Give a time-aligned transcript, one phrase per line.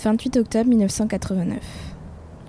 [0.00, 1.58] 28 octobre 1989.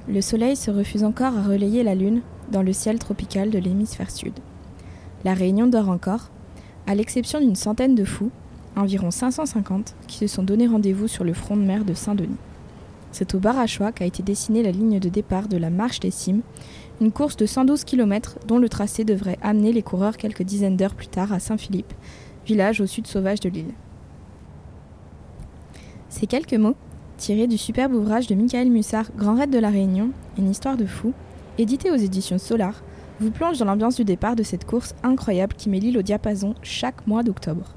[0.07, 2.21] Le Soleil se refuse encore à relayer la Lune
[2.51, 4.33] dans le ciel tropical de l'hémisphère sud.
[5.23, 6.29] La Réunion dort encore,
[6.85, 8.29] à l'exception d'une centaine de fous,
[8.75, 12.37] environ 550, qui se sont donné rendez-vous sur le front de mer de Saint-Denis.
[13.11, 16.43] C'est au Barachois qu'a été dessinée la ligne de départ de la Marche des Cimes,
[17.01, 20.93] une course de 112 km dont le tracé devrait amener les coureurs quelques dizaines d'heures
[20.93, 21.93] plus tard à Saint-Philippe,
[22.45, 23.73] village au sud sauvage de l'île.
[26.09, 26.75] Ces quelques mots
[27.19, 30.85] tiré du superbe ouvrage de Michael Mussard, Grand Raid de la Réunion, une histoire de
[30.85, 31.13] fou,
[31.57, 32.81] édité aux éditions Solar,
[33.19, 36.55] vous plonge dans l'ambiance du départ de cette course incroyable qui met l'île au diapason
[36.63, 37.75] chaque mois d'octobre.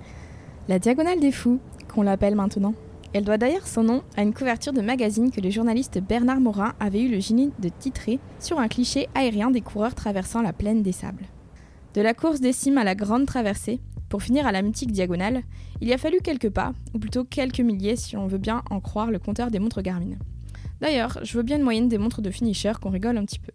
[0.68, 1.58] La Diagonale des Fous,
[1.92, 2.74] qu'on l'appelle maintenant.
[3.12, 6.72] Elle doit d'ailleurs son nom à une couverture de magazine que le journaliste Bernard Morin
[6.78, 10.84] avait eu le génie de titrer sur un cliché aérien des coureurs traversant la plaine
[10.84, 11.24] des sables.
[11.94, 13.80] De la course des cimes à la grande traversée,
[14.12, 15.40] pour finir à la mythique diagonale,
[15.80, 19.10] il a fallu quelques pas, ou plutôt quelques milliers si on veut bien en croire
[19.10, 20.18] le compteur des montres Garmin.
[20.82, 23.52] D'ailleurs, je veux bien une moyenne des montres de finisher qu'on rigole un petit peu.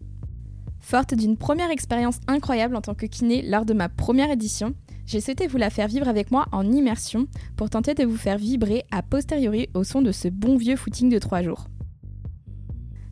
[0.80, 4.74] Forte d'une première expérience incroyable en tant que kiné lors de ma première édition,
[5.06, 8.36] j'ai souhaité vous la faire vivre avec moi en immersion pour tenter de vous faire
[8.36, 11.68] vibrer a posteriori au son de ce bon vieux footing de 3 jours.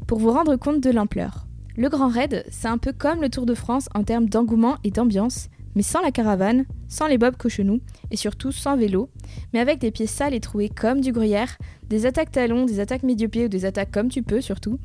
[0.09, 3.47] Pour vous rendre compte de l'ampleur, le Grand Raid, c'est un peu comme le Tour
[3.47, 7.81] de France en termes d'engouement et d'ambiance, mais sans la caravane, sans les bobs cochonous,
[8.11, 9.11] et surtout sans vélo,
[9.53, 13.05] mais avec des pieds sales et troués comme du gruyère, des attaques talons, des attaques
[13.05, 14.79] médio-pieds ou des attaques comme tu peux surtout,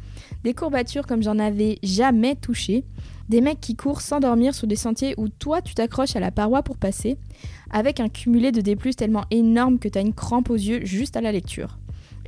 [0.43, 2.83] des courbatures comme j'en avais jamais touché,
[3.29, 6.31] des mecs qui courent sans dormir sur des sentiers où toi tu t'accroches à la
[6.31, 7.17] paroi pour passer,
[7.69, 11.21] avec un cumulé de D+, tellement énorme que t'as une crampe aux yeux juste à
[11.21, 11.79] la lecture.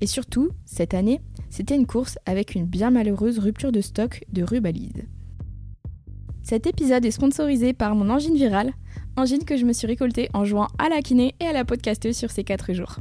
[0.01, 4.43] Et surtout, cette année, c'était une course avec une bien malheureuse rupture de stock de
[4.43, 5.05] rubalide.
[6.43, 8.73] Cet épisode est sponsorisé par mon angine virale,
[9.15, 12.17] angine que je me suis récoltée en jouant à la kiné et à la podcasteuse
[12.17, 12.97] sur ces 4 jours.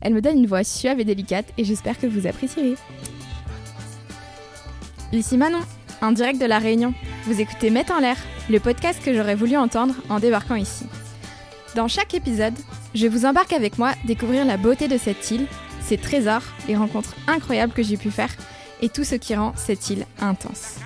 [0.00, 2.76] Elle me donne une voix suave et délicate et j'espère que vous apprécierez.
[5.12, 5.60] Ici Manon,
[6.00, 6.94] en direct de La Réunion.
[7.24, 8.16] Vous écoutez Mettre en l'air,
[8.48, 10.86] le podcast que j'aurais voulu entendre en débarquant ici.
[11.74, 12.54] Dans chaque épisode,
[12.94, 15.46] je vous embarque avec moi découvrir la beauté de cette île,
[15.82, 18.34] ses trésors, les rencontres incroyables que j'ai pu faire
[18.80, 20.76] et tout ce qui rend cette île intense.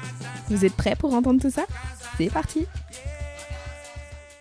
[0.48, 1.64] Vous êtes prêts pour entendre tout ça?
[2.22, 2.66] C'est parti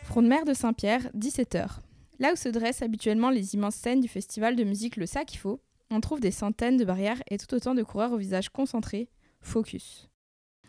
[0.03, 1.79] Front de mer de Saint-Pierre, 17h.
[2.19, 5.63] Là où se dressent habituellement les immenses scènes du festival de musique Le Sac Faut,
[5.89, 9.09] on trouve des centaines de barrières et tout autant de coureurs au visage concentré,
[9.41, 10.09] focus.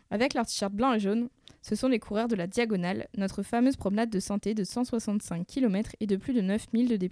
[0.09, 1.29] Avec leur t-shirt blanc et jaune,
[1.61, 5.95] ce sont les coureurs de la Diagonale, notre fameuse promenade de santé de 165 km
[6.01, 7.11] et de plus de 9000 de D+.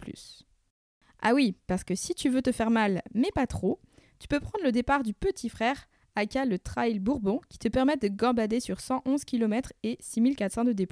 [1.21, 3.79] Ah oui, parce que si tu veux te faire mal, mais pas trop,
[4.19, 7.97] tu peux prendre le départ du petit frère aka le Trail Bourbon, qui te permet
[7.97, 10.89] de gambader sur 111 km et 6400 de D+.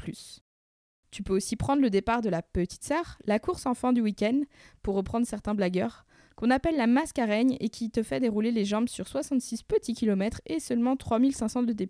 [1.10, 4.40] Tu peux aussi prendre le départ de la petite sœur, la course enfant du week-end,
[4.82, 6.04] pour reprendre certains blagueurs,
[6.36, 10.40] qu'on appelle la mascareigne et qui te fait dérouler les jambes sur 66 petits kilomètres
[10.46, 11.88] et seulement 3500 de D+.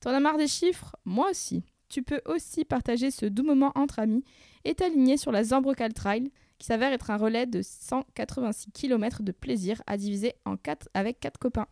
[0.00, 0.96] T'en as marre des chiffres?
[1.04, 1.64] Moi aussi.
[1.88, 4.22] Tu peux aussi partager ce doux moment entre amis
[4.64, 9.32] et t'aligner sur la Zambrocal Trail, qui s'avère être un relais de 186 km de
[9.32, 11.68] plaisir à diviser en 4 avec 4 copains.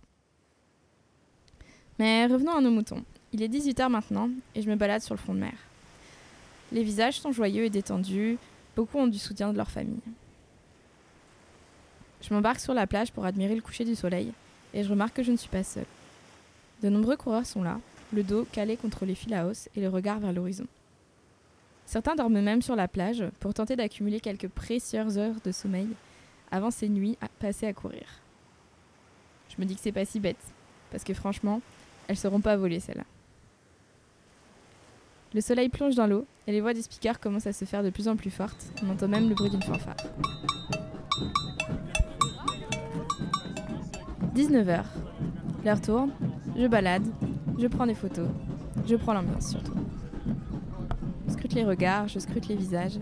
[1.99, 3.03] Mais revenons à nos moutons.
[3.33, 5.55] Il est 18h maintenant et je me balade sur le front de mer.
[6.73, 8.39] Les visages sont joyeux et détendus,
[8.75, 10.01] beaucoup ont du soutien de leur famille.
[12.23, 14.33] Je m'embarque sur la plage pour admirer le coucher du soleil
[14.75, 15.87] et je remarque que je ne suis pas seule.
[16.83, 17.81] De nombreux coureurs sont là,
[18.13, 20.67] le dos calé contre les fils à os et le regard vers l'horizon.
[21.87, 25.89] Certains dorment même sur la plage pour tenter d'accumuler quelques précieuses heures de sommeil
[26.51, 28.07] avant ces nuits passées à courir.
[29.49, 30.37] Je me dis que c'est pas si bête,
[30.91, 31.61] parce que franchement,
[32.09, 33.05] elles seront pas volées, celles-là.
[35.35, 37.91] Le soleil plonge dans l'eau et les voix des speakers commencent à se faire de
[37.91, 38.67] plus en plus fortes.
[38.83, 39.97] On entend même le bruit d'une fanfare.
[44.35, 44.85] 19h.
[45.65, 46.13] L'heure tourne,
[46.57, 47.07] je balade,
[47.59, 48.29] je prends des photos,
[48.87, 49.75] je prends l'ambiance surtout.
[51.27, 52.99] Je scrute les regards, je scrute les visages.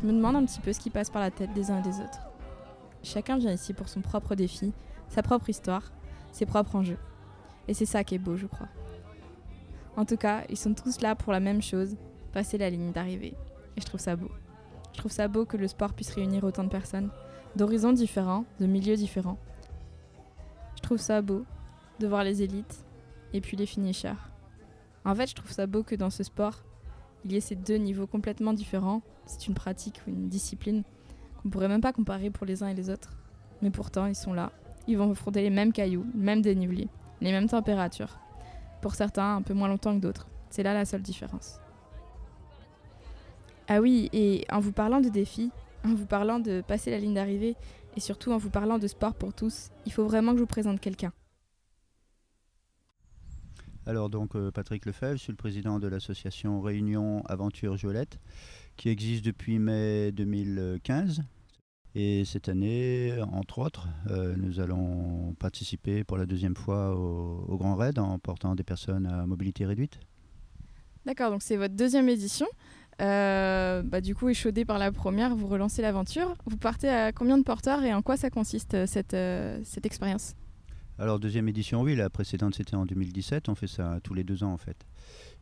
[0.00, 1.82] Je me demande un petit peu ce qui passe par la tête des uns et
[1.82, 2.20] des autres.
[3.02, 4.72] Chacun vient ici pour son propre défi,
[5.08, 5.92] sa propre histoire,
[6.32, 6.98] ses propres enjeux.
[7.68, 8.68] Et c'est ça qui est beau, je crois.
[9.96, 11.96] En tout cas, ils sont tous là pour la même chose,
[12.32, 13.34] passer la ligne d'arrivée.
[13.76, 14.30] Et je trouve ça beau.
[14.92, 17.10] Je trouve ça beau que le sport puisse réunir autant de personnes,
[17.54, 19.38] d'horizons différents, de milieux différents.
[20.76, 21.44] Je trouve ça beau
[21.98, 22.84] de voir les élites
[23.32, 24.12] et puis les finishers.
[25.04, 26.62] En fait, je trouve ça beau que dans ce sport,
[27.24, 29.02] il y ait ces deux niveaux complètement différents.
[29.24, 30.84] C'est une pratique ou une discipline
[31.42, 33.16] qu'on pourrait même pas comparer pour les uns et les autres.
[33.62, 34.52] Mais pourtant, ils sont là.
[34.86, 36.88] Ils vont affronter les mêmes cailloux, le même dénivelé,
[37.20, 38.18] les mêmes températures.
[38.82, 40.28] Pour certains, un peu moins longtemps que d'autres.
[40.50, 41.60] C'est là la seule différence.
[43.68, 45.50] Ah oui, et en vous parlant de défis,
[45.84, 47.56] en vous parlant de passer la ligne d'arrivée
[47.96, 50.46] Et surtout en vous parlant de sport pour tous, il faut vraiment que je vous
[50.46, 51.12] présente quelqu'un.
[53.86, 58.18] Alors donc euh, Patrick Lefebvre, je suis le président de l'association Réunion Aventure Jolette
[58.76, 61.22] qui existe depuis mai 2015.
[61.98, 67.74] Et cette année, entre autres, euh, nous allons participer pour la deuxième fois au, Grand
[67.74, 69.98] Raid en portant des personnes à mobilité réduite.
[71.06, 72.46] D'accord, donc c'est votre deuxième édition.
[73.00, 76.34] Euh, bah, du coup, échaudé par la première, vous relancez l'aventure.
[76.44, 79.16] Vous partez à combien de porteurs et en quoi ça consiste cette,
[79.64, 80.34] cette expérience?
[80.98, 84.44] Alors deuxième édition, oui, la précédente c'était en 2017, on fait ça tous les deux
[84.44, 84.86] ans en fait.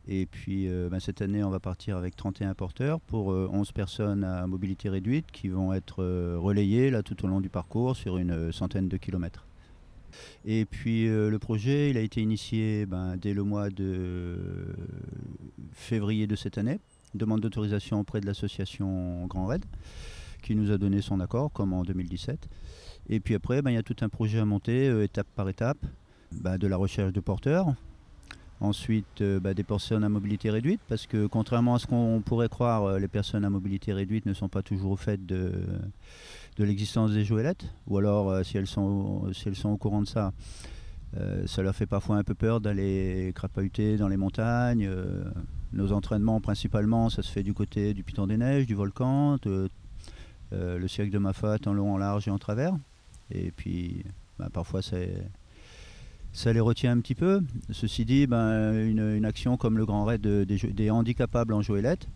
[0.07, 3.71] Et puis euh, ben, cette année on va partir avec 31 porteurs pour 11 euh,
[3.73, 7.95] personnes à mobilité réduite qui vont être euh, relayées là tout au long du parcours
[7.95, 9.47] sur une centaine de kilomètres.
[10.45, 14.37] Et puis le projet il a été initié ben, dès le mois de
[15.73, 16.79] février de cette année,
[17.15, 19.65] demande d'autorisation auprès de l'association Grand Raid
[20.41, 22.47] qui nous a donné son accord comme en 2017.
[23.09, 25.83] Et puis après, ben, il y a tout un projet à monter, étape par étape,
[26.31, 27.75] de la recherche de porteurs.
[28.61, 32.47] Ensuite, euh, ben, des personnes à mobilité réduite, parce que contrairement à ce qu'on pourrait
[32.47, 35.51] croire, euh, les personnes à mobilité réduite ne sont pas toujours au fait de,
[36.57, 37.65] de l'existence des joëlettes.
[37.87, 40.31] Ou alors, si, elles sont, si elles sont au courant de ça,
[41.45, 44.89] ça leur fait parfois un peu peur d'aller crapahuter dans les montagnes.
[45.71, 49.37] nos entraînements, principalement, ça se fait du côté du Piton des Neiges, du volcan,
[50.51, 52.73] le cirque de Mafat en long, en large et en travers.
[53.31, 54.03] Et puis,
[54.37, 54.81] bah, parfois,
[56.35, 57.41] ça les retient un petit peu.
[57.71, 62.07] Ceci dit, ben, une, action comme le Grand Raid des, handicapables en Joëlette,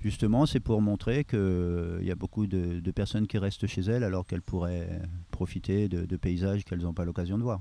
[0.00, 4.04] justement, c'est pour montrer qu'il euh, y a beaucoup de, personnes qui restent chez elles
[4.04, 4.88] alors qu'elles pourraient
[5.30, 7.60] profiter de, paysages qu'elles n'ont pas l'occasion de voir.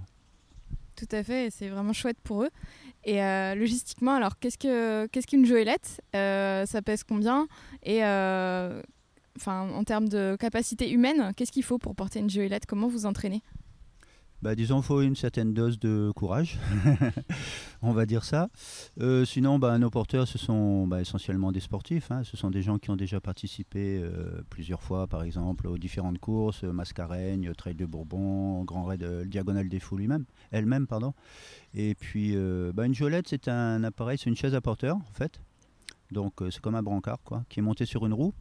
[0.95, 2.49] Tout à fait, c'est vraiment chouette pour eux.
[3.03, 4.57] Et euh, logistiquement, alors qu'est-ce
[5.27, 7.47] qu'une Joëlette euh, Ça pèse combien?
[7.83, 13.05] Et en termes de capacité humaine, qu'est-ce qu'il faut pour porter une joëlette Comment vous
[13.05, 13.41] entraînez?
[14.43, 16.59] Bah, disons, faut une certaine dose de courage,
[17.81, 18.49] on va dire ça.
[19.01, 22.11] Euh, sinon, bah, nos porteurs, ce sont bah, essentiellement des sportifs.
[22.11, 22.23] Hein.
[22.23, 26.19] Ce sont des gens qui ont déjà participé euh, plusieurs fois, par exemple, aux différentes
[26.19, 31.13] courses, Mascareigne, Trail de Bourbon, Grand Raid, euh, Diagonale des Fous lui-même, elle-même, pardon.
[31.73, 32.35] Et puis,
[32.73, 35.39] bah, une jolette, c'est un appareil, c'est une chaise à porteur, en fait.
[36.11, 38.33] Donc, c'est comme un brancard, quoi, qui est monté sur une roue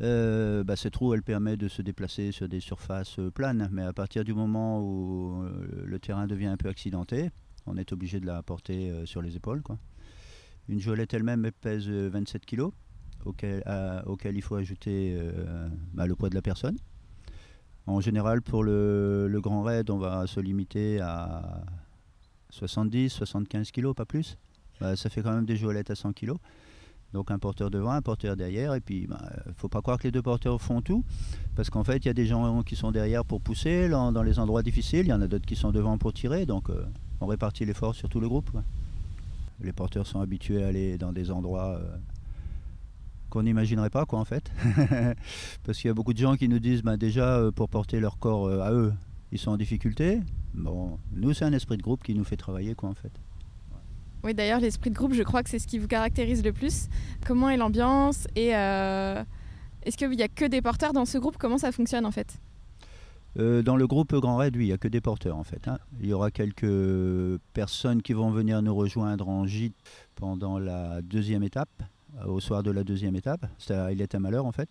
[0.00, 3.82] euh, bah, cette roue, elle permet de se déplacer sur des surfaces euh, planes, mais
[3.82, 7.30] à partir du moment où euh, le terrain devient un peu accidenté,
[7.66, 9.62] on est obligé de la porter sur les épaules.
[10.68, 12.64] Une joëlette elle-même pèse 27 kg,
[13.24, 15.18] auquel, il faut ajouter
[15.94, 16.76] bah, le poids de la personne.
[17.86, 21.64] En général, pour le, grand raid, on va se limiter à
[22.52, 24.36] 70-75 kg, pas plus.
[24.78, 26.32] Bah, ça fait quand même des joëlettes à 100 kg.
[27.12, 29.98] Donc un porteur devant, un porteur derrière, et puis il bah, ne faut pas croire
[29.98, 31.04] que les deux porteurs font tout,
[31.54, 34.38] parce qu'en fait il y a des gens qui sont derrière pour pousser dans, les
[34.40, 36.84] endroits difficiles, il y en a d'autres qui sont devant pour tirer, donc euh,
[37.20, 38.50] on répartit l'effort sur tout le groupe.
[39.60, 41.96] Les porteurs sont habitués à aller dans des endroits euh,
[43.30, 44.50] qu'on n'imaginerait pas quoi en fait,
[45.64, 48.00] parce qu'il y a beaucoup de gens qui nous disent bah, déjà euh, pour porter
[48.00, 48.92] leur corps à eux,
[49.30, 50.20] ils sont en difficulté.
[50.52, 53.12] Bon, nous c'est un esprit de groupe qui nous fait travailler quoi en fait.
[54.24, 56.88] Oui, d'ailleurs, l'esprit de groupe, je crois que c'est ce qui vous caractérise le plus.
[57.26, 59.22] Comment est l'ambiance Et euh,
[59.82, 61.36] est-ce qu'il n'y a que des porteurs dans ce groupe?
[61.38, 62.38] Comment ça fonctionne en fait?
[63.38, 65.68] Euh, dans le groupe Grand Raid, oui, il n'y a que des porteurs en fait.
[65.68, 65.78] Hein.
[66.00, 69.76] Il y aura quelques personnes qui vont venir nous rejoindre en gîte
[70.14, 71.82] pendant la deuxième étape,
[72.26, 73.44] au soir de la deuxième étape.
[73.58, 74.70] C'est à est un malheur en fait.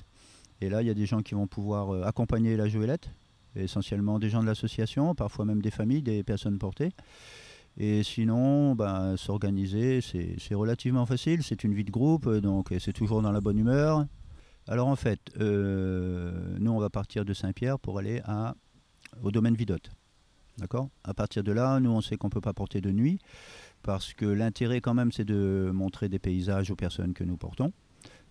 [0.62, 3.12] Et là, il y a des gens qui vont pouvoir euh, accompagner la Joëlette,
[3.56, 6.90] essentiellement des gens de l'association, parfois même des familles, des personnes portées.
[7.78, 11.42] Et sinon, ben, s'organiser, c'est relativement facile.
[11.44, 14.06] C'est une vie de groupe, donc c'est toujours dans la bonne humeur.
[14.68, 18.56] Alors en fait, euh, nous, on va partir de Saint-Pierre pour aller à,
[19.22, 19.92] au domaine Vidotte.
[20.58, 20.90] D'accord?
[21.04, 23.20] À partir de là, nous, on sait qu'on ne peut pas porter de nuit,
[23.82, 27.74] parce que l'intérêt, quand même, c'est de montrer des paysages aux personnes que nous portons.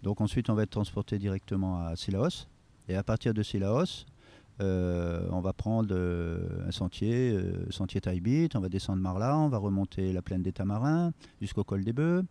[0.03, 2.47] Donc ensuite, on va être transporté directement à Silaos.
[2.89, 4.07] Et à partir de Silaos,
[4.63, 9.49] euh, on va prendre euh, un sentier, euh, sentier Taibit, on va descendre Marla, on
[9.49, 12.25] va remonter la plaine des Tamarins jusqu'au col des Bœufs,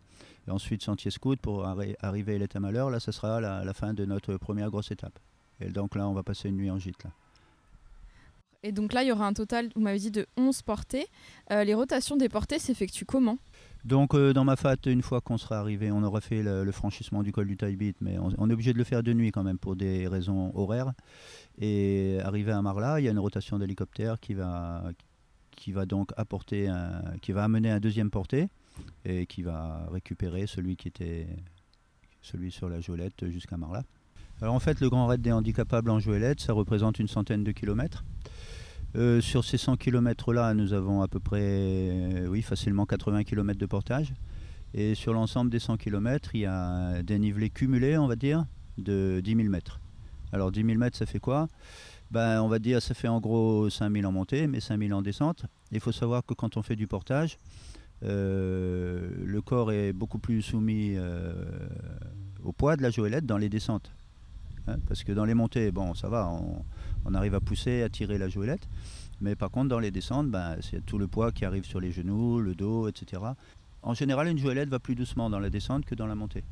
[0.48, 2.90] et ensuite sentier Scout pour arriver à l'état malheur.
[2.90, 5.18] Là, ce sera la, fin de notre première grosse étape.
[5.60, 7.04] Et donc là, on va passer une nuit en gîte.
[7.04, 7.10] Là.
[8.62, 11.06] Et donc là, il y aura un total, vous m'avez dit, de 11 portées.
[11.50, 13.38] les rotations des portées s'effectuent comment?
[13.84, 17.32] Donc dans ma fat, une fois qu'on sera arrivé, on aura fait le, franchissement du
[17.32, 19.76] col du Taibit, mais on, est obligé de le faire de nuit quand même pour
[19.76, 20.92] des raisons horaires.
[21.58, 24.84] Et arrivé à Marla, il y a une rotation d'hélicoptère qui va,
[25.86, 26.70] donc apporter
[27.20, 28.48] qui va amener un deuxième portée
[29.04, 31.26] et qui va récupérer celui qui était
[32.22, 33.82] celui sur la Jolette jusqu'à Marla.
[34.40, 37.52] Alors en fait, le Grand Raid des handicapables en Joëlette, ça représente une centaine de
[37.52, 38.04] kilomètres.
[38.94, 43.66] Euh, sur ces 100 km-là, nous avons à peu près, oui, facilement 80 km de
[43.66, 44.12] portage.
[44.74, 48.44] Et sur l'ensemble des 100 km, il y a un dénivelé cumulé, on va dire,
[48.78, 49.80] de 10 000 mètres.
[50.32, 51.48] Alors 10 000 mètres, ça fait quoi?
[52.10, 54.92] Ben, On va dire ça fait en gros 5 000 en montée, mais 5 000
[54.92, 55.44] en descente.
[55.70, 57.38] Il faut savoir que quand on fait du portage,
[58.04, 61.32] euh, le corps est beaucoup plus soumis euh,
[62.42, 63.92] au poids de la joëlette dans les descentes.
[64.66, 66.30] Hein, parce que dans les montées, bon, ça va,
[67.14, 68.68] arrive à pousser, à tirer la joëlette.
[69.20, 71.92] Mais par contre, dans les descentes, ben, c'est tout le poids qui arrive sur les
[71.92, 73.22] genoux, le dos, etc.
[73.82, 76.44] En général, une joëlette va plus doucement dans la descente que dans la montée.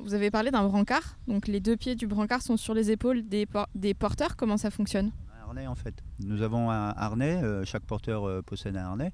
[0.00, 3.28] Vous avez parlé d'un brancard, donc les deux pieds du brancard sont sur les épaules
[3.28, 4.36] des, des porteurs.
[4.36, 5.12] Comment ça fonctionne?
[5.36, 6.02] Un harnais en fait.
[6.20, 9.12] Nous avons un harnais, euh, chaque porteur euh, possède un harnais,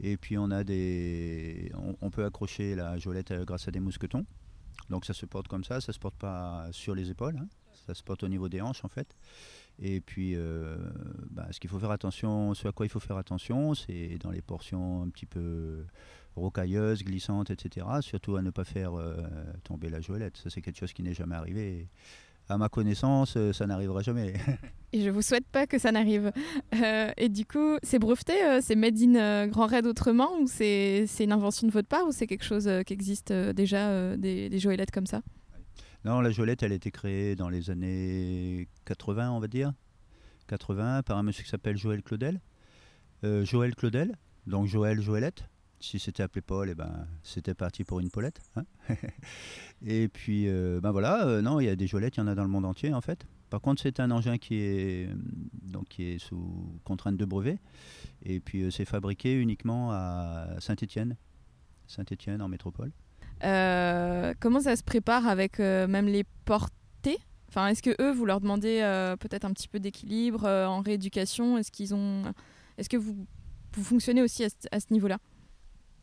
[0.00, 4.24] et puis on a des, on, peut accrocher la joëlette euh, grâce à des mousquetons.
[4.90, 7.46] Donc ça se porte comme ça, ça ne se porte pas sur les épaules, hein.
[7.86, 9.16] ça se porte au niveau des hanches en fait.
[9.80, 10.76] Et puis, euh,
[11.30, 14.30] bah, ce qu'il faut faire attention, ce à quoi il faut faire attention, c'est dans
[14.30, 15.84] les portions un petit peu
[16.36, 17.86] rocailleuses, glissantes, etc.
[18.00, 19.16] Surtout à ne pas faire euh,
[19.64, 20.36] tomber la joëlette.
[20.36, 21.88] Ça, c'est quelque chose qui n'est jamais arrivé.
[22.48, 24.34] À ma connaissance, euh, ça n'arrivera jamais.
[24.92, 26.32] et je vous souhaite pas que ça n'arrive.
[27.16, 31.66] et du coup, c'est breveté, c'est made in Grand Raid autrement, ou c'est une invention
[31.66, 35.22] de votre part, ou c'est quelque chose qui existe déjà, des, des joëlettes comme ça?
[36.04, 39.72] Non, la Joëlette, elle a été créée dans les années 80, on va dire.
[40.48, 42.40] 80, par un monsieur qui s'appelle Joël Claudel.
[43.24, 44.16] Euh, Joël Claudel,
[44.46, 45.44] donc Joël Joëlette.
[45.78, 48.40] Si c'était appelé Paul, eh ben, c'était parti pour une Paulette.
[48.56, 48.64] Hein.
[49.86, 52.26] et puis, euh, ben voilà, euh, non, il y a des Joëlettes, il y en
[52.26, 53.24] a dans le monde entier en fait.
[53.50, 55.08] Par contre, c'est un engin qui est,
[55.62, 57.58] donc, qui est sous contrainte de brevet.
[58.22, 61.16] Et puis, c'est fabriqué uniquement à Saint-Étienne.
[61.86, 62.92] Saint-Étienne en métropole.
[63.44, 67.18] Euh, comment ça se prépare avec euh, même les portées?
[67.48, 71.58] Enfin, est-ce que eux, vous leur demandez euh, peut-être un petit peu d'équilibre en rééducation?
[71.58, 72.22] Est-ce qu'ils ont,
[72.78, 73.26] est-ce que vous,
[73.74, 75.18] vous fonctionnez aussi à, ce niveau-là?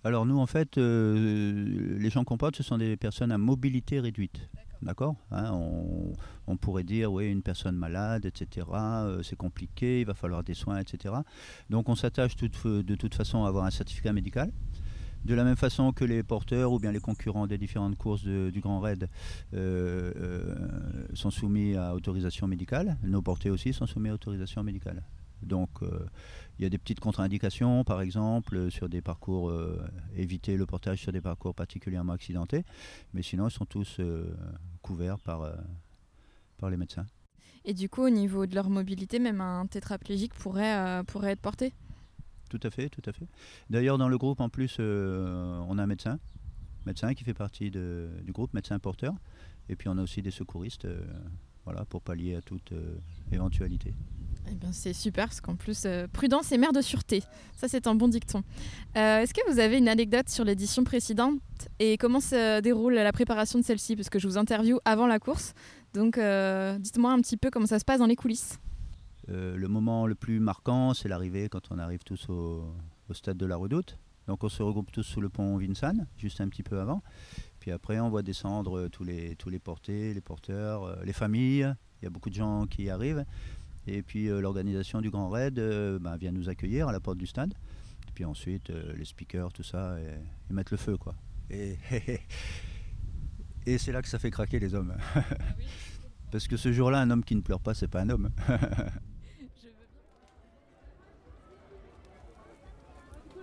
[0.04, 4.50] Alors nous, en fait, les gens qu'on porte, ce sont des personnes à mobilité réduite.
[4.82, 6.14] D'accord hein, on,
[6.48, 8.66] on, pourrait dire, oui, une personne malade, etc.,
[9.24, 11.16] c'est compliqué, il va falloir des soins, etc.
[11.70, 14.52] Donc on s'attache de toute façon à avoir un certificat médical.
[15.26, 18.60] De la même façon que les porteurs ou bien les concurrents des différentes courses du
[18.62, 19.10] Grand Raid
[19.54, 20.56] euh, euh,
[21.14, 25.04] sont soumis à autorisation médicale, nos porteurs aussi sont soumis à autorisation médicale.
[25.42, 26.06] Donc euh,
[26.58, 29.54] il y a des petites contre-indications, par exemple, sur des parcours,
[30.16, 32.64] éviter le portage sur des parcours particulièrement accidentés,
[33.14, 34.02] mais sinon ils sont tous
[34.82, 35.50] couverts par,
[36.70, 37.06] les médecins.
[37.66, 41.74] Et du coup, au niveau de leur mobilité, même un tétraplégique pourrait être porté?
[42.50, 43.28] Tout à fait, tout à fait.
[43.70, 46.20] D'ailleurs, dans le groupe, en plus, euh, on a un médecin,
[46.86, 49.14] médecin qui fait partie du groupe, médecin porteur.
[49.70, 51.02] Et puis, on a aussi des secouristes, euh,
[51.64, 52.98] voilà, pour pallier à toute euh,
[53.32, 53.94] éventualité.
[54.48, 57.22] Eh c'est super, parce qu'en plus, prudence est mère de sûreté.
[57.56, 58.44] Ça, c'est un bon dicton.
[58.96, 61.40] Est-ce que vous avez une anecdote sur l'édition précédente
[61.78, 63.96] et comment se déroule la préparation de celle-ci?
[63.96, 65.54] Parce que je vous interview avant la course.
[65.94, 66.18] Donc,
[66.80, 68.58] dites-moi un petit peu comment ça se passe dans les coulisses.
[69.30, 72.74] Euh, le moment le plus marquant, c'est l'arrivée quand on arrive tous au,
[73.12, 73.98] stade de la Redoute.
[74.28, 77.02] Donc on se regroupe tous sous le pont Vincennes, juste un petit peu avant.
[77.60, 81.74] Puis après, on voit descendre tous les, tous les portés, les porteurs, euh, les familles.
[82.02, 83.26] Il y a beaucoup de gens qui y arrivent.
[83.88, 85.60] Et puis euh, l'organisation du Grand Raid
[86.00, 87.54] bah, vient nous accueillir à la porte du stade.
[88.08, 89.98] Et puis ensuite, les speakers, tout ça,
[90.50, 90.98] ils mettent le feu.
[90.98, 91.16] quoi.
[91.50, 91.78] Et,
[93.66, 94.96] et c'est là que ça fait craquer les hommes.
[96.32, 98.30] Parce que ce jour-là, un homme qui ne pleure pas, c'est pas un homme.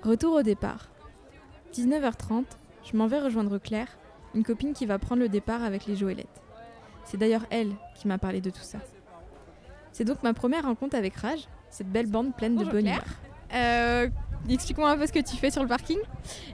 [0.02, 0.88] Retour au départ.
[1.74, 2.44] 19h30,
[2.84, 3.88] je m'en vais rejoindre Claire,
[4.34, 6.42] une copine qui va prendre le départ avec les Joëlettes.
[7.04, 8.78] C'est d'ailleurs elle qui m'a parlé de tout ça.
[9.92, 12.88] C'est donc ma première rencontre avec Rage, cette belle bande pleine de bonne
[13.54, 14.08] euh,
[14.48, 15.98] Explique-moi un peu ce que tu fais sur le parking.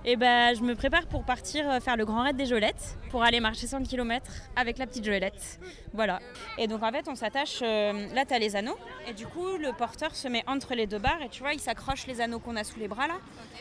[0.04, 2.96] Et eh ben, je me prépare pour partir euh, faire le grand raid des Jolettes,
[3.10, 4.24] pour aller marcher 100 km
[4.56, 5.60] avec la petite Joëlette.
[5.92, 6.18] Voilà.
[6.56, 7.60] Et donc en fait, on s'attache.
[7.62, 8.78] Euh, là, tu as les anneaux.
[9.06, 11.20] Et du coup, le porteur se met entre les deux barres.
[11.22, 13.16] Et tu vois, il s'accroche les anneaux qu'on a sous les bras là.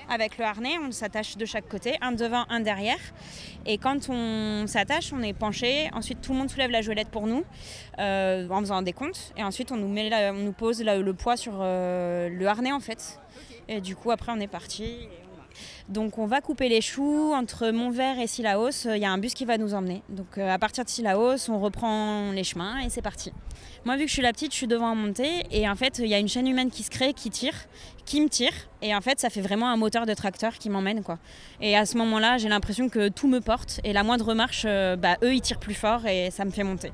[0.09, 2.99] Avec le harnais, on s'attache de chaque côté, un devant, un derrière.
[3.65, 5.89] Et quand on s'attache, on est penché.
[5.93, 7.43] Ensuite, tout le monde soulève la Joëlette pour nous
[7.99, 9.33] euh, en faisant des comptes.
[9.35, 13.19] Et ensuite, on nous, met on nous pose le poids sur le harnais en fait.
[13.67, 15.07] Et du coup, après, on est parti.
[15.89, 18.85] Donc on va couper les choux entre Montvert et Sillaos.
[18.85, 20.03] Il y a un bus qui va nous emmener.
[20.09, 23.31] Donc euh, à partir de Sillaos, on reprend les chemins et c'est parti.
[23.85, 25.99] Moi vu que je suis la petite, je suis devant en montée et en fait
[25.99, 27.55] il y a une chaîne humaine qui se crée, qui tire,
[28.05, 31.03] qui me tire et en fait ça fait vraiment un moteur de tracteur qui m'emmène
[31.03, 31.17] quoi.
[31.61, 34.95] Et à ce moment-là j'ai l'impression que tout me porte et la moindre marche, euh,
[34.95, 36.91] bah, eux ils tirent plus fort et ça me fait monter.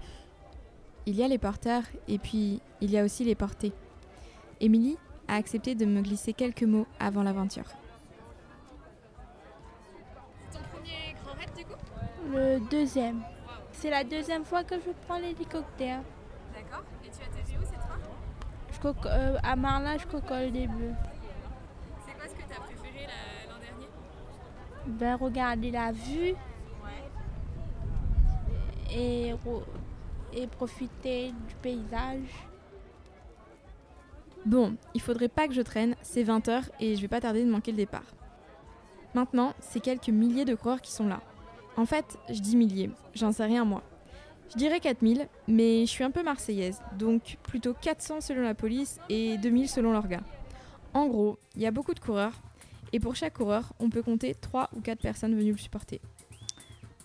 [1.05, 3.73] il y a les porteurs et puis il y a aussi les portés.
[4.59, 4.97] Émilie
[5.27, 7.65] a accepté de me glisser quelques mots avant l'aventure.
[10.49, 11.75] C'est ton premier grand raid du coup?
[12.33, 13.21] Le deuxième.
[13.73, 16.01] C'est la deuxième fois que je prends l'hélicoptère.
[16.53, 16.83] D'accord.
[17.05, 17.97] Et tu atterris où cette fois?
[18.71, 20.93] Je coque, euh, à Marlin, je cocole des bleus.
[22.05, 23.87] C'est quoi ce que tu as préféré la- l'an dernier?
[24.87, 26.33] Ben, regarder la vue
[26.83, 27.03] Ouais.
[28.91, 29.63] et, ro-
[30.33, 32.29] et profiter du paysage.
[34.47, 37.51] Bon, il faudrait pas que je traîne, c'est 20h et je vais pas tarder de
[37.51, 38.05] manquer le départ.
[39.13, 41.19] Maintenant, c'est quelques milliers de coureurs qui sont là.
[41.75, 43.83] En fait, je dis milliers, j'en sais rien moi.
[44.49, 49.01] Je dirais 4000, mais je suis un peu marseillaise, donc plutôt 400 selon la police
[49.09, 50.21] et 2000 selon l'orga.
[50.93, 52.41] En gros, il y a beaucoup de coureurs,
[52.93, 55.99] et pour chaque coureur, on peut compter 3 ou 4 personnes venues le supporter.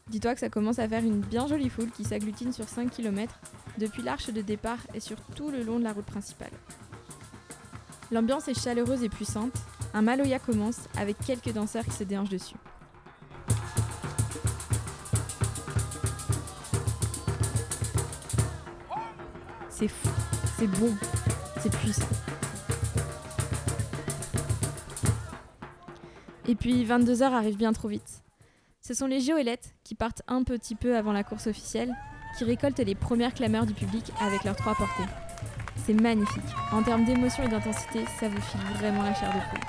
[0.07, 3.41] Dis-toi que ça commence à faire une bien jolie foule qui s'agglutine sur 5 km
[3.79, 6.53] depuis l'arche de départ et sur tout le long de la route principale.
[8.13, 9.55] L'ambiance est chaleureuse et puissante.
[9.95, 12.57] Un Maloya commence avec quelques danseurs qui se déhanchent dessus.
[19.71, 20.09] C'est fou,
[20.59, 20.95] c'est bon,
[21.63, 22.07] c'est puissant.
[26.47, 28.23] Et puis 22h arrive bien trop vite.
[28.83, 31.95] Ce sont les géolettes qui partent un petit peu avant la course officielle,
[32.37, 35.32] qui récoltent les premières clameurs du public avec leurs trois portées.
[35.85, 36.43] C'est magnifique.
[36.71, 39.61] En termes d'émotion et d'intensité, ça vous file vraiment la chair de poule.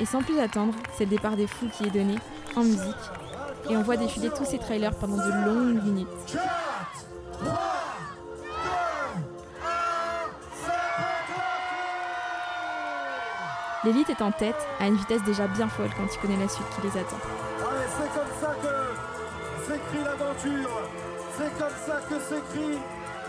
[0.00, 2.16] Et sans plus attendre, c'est le départ des fous qui est donné,
[2.56, 2.94] en musique,
[3.68, 6.08] et on voit défiler tous ces trailers pendant de longues minutes.
[13.88, 16.66] L'élite est en tête, à une vitesse déjà bien folle quand il connaît la suite
[16.76, 17.16] qui les attend.
[17.16, 20.70] Allez, c'est comme ça que s'écrit l'aventure.
[21.38, 22.78] C'est comme ça que s'écrit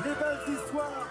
[0.03, 1.07] les belles histoires.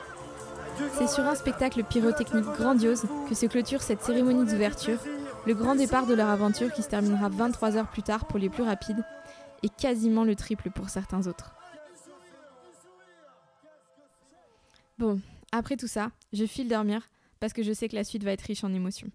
[0.99, 4.99] C'est sur un spectacle pyrotechnique grandiose que se clôture cette cérémonie d'ouverture,
[5.47, 8.51] le grand départ de leur aventure qui se terminera 23 heures plus tard pour les
[8.51, 9.03] plus rapides
[9.63, 11.55] et quasiment le triple pour certains autres.
[14.99, 17.09] Bon, après tout ça, je file dormir
[17.41, 19.11] parce que je sais que la suite va être riche en émotions.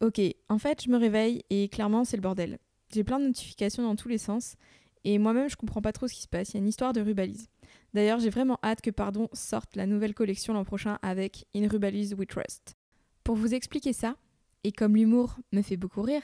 [0.00, 2.58] Ok, en fait, je me réveille et clairement, c'est le bordel.
[2.92, 4.56] J'ai plein de notifications dans tous les sens
[5.04, 6.50] et moi-même, je comprends pas trop ce qui se passe.
[6.50, 7.48] Il y a une histoire de rubalise.
[7.94, 12.14] D'ailleurs, j'ai vraiment hâte que Pardon sorte la nouvelle collection l'an prochain avec In Rubalise
[12.14, 12.76] We Trust.
[13.24, 14.16] Pour vous expliquer ça,
[14.64, 16.22] et comme l'humour me fait beaucoup rire,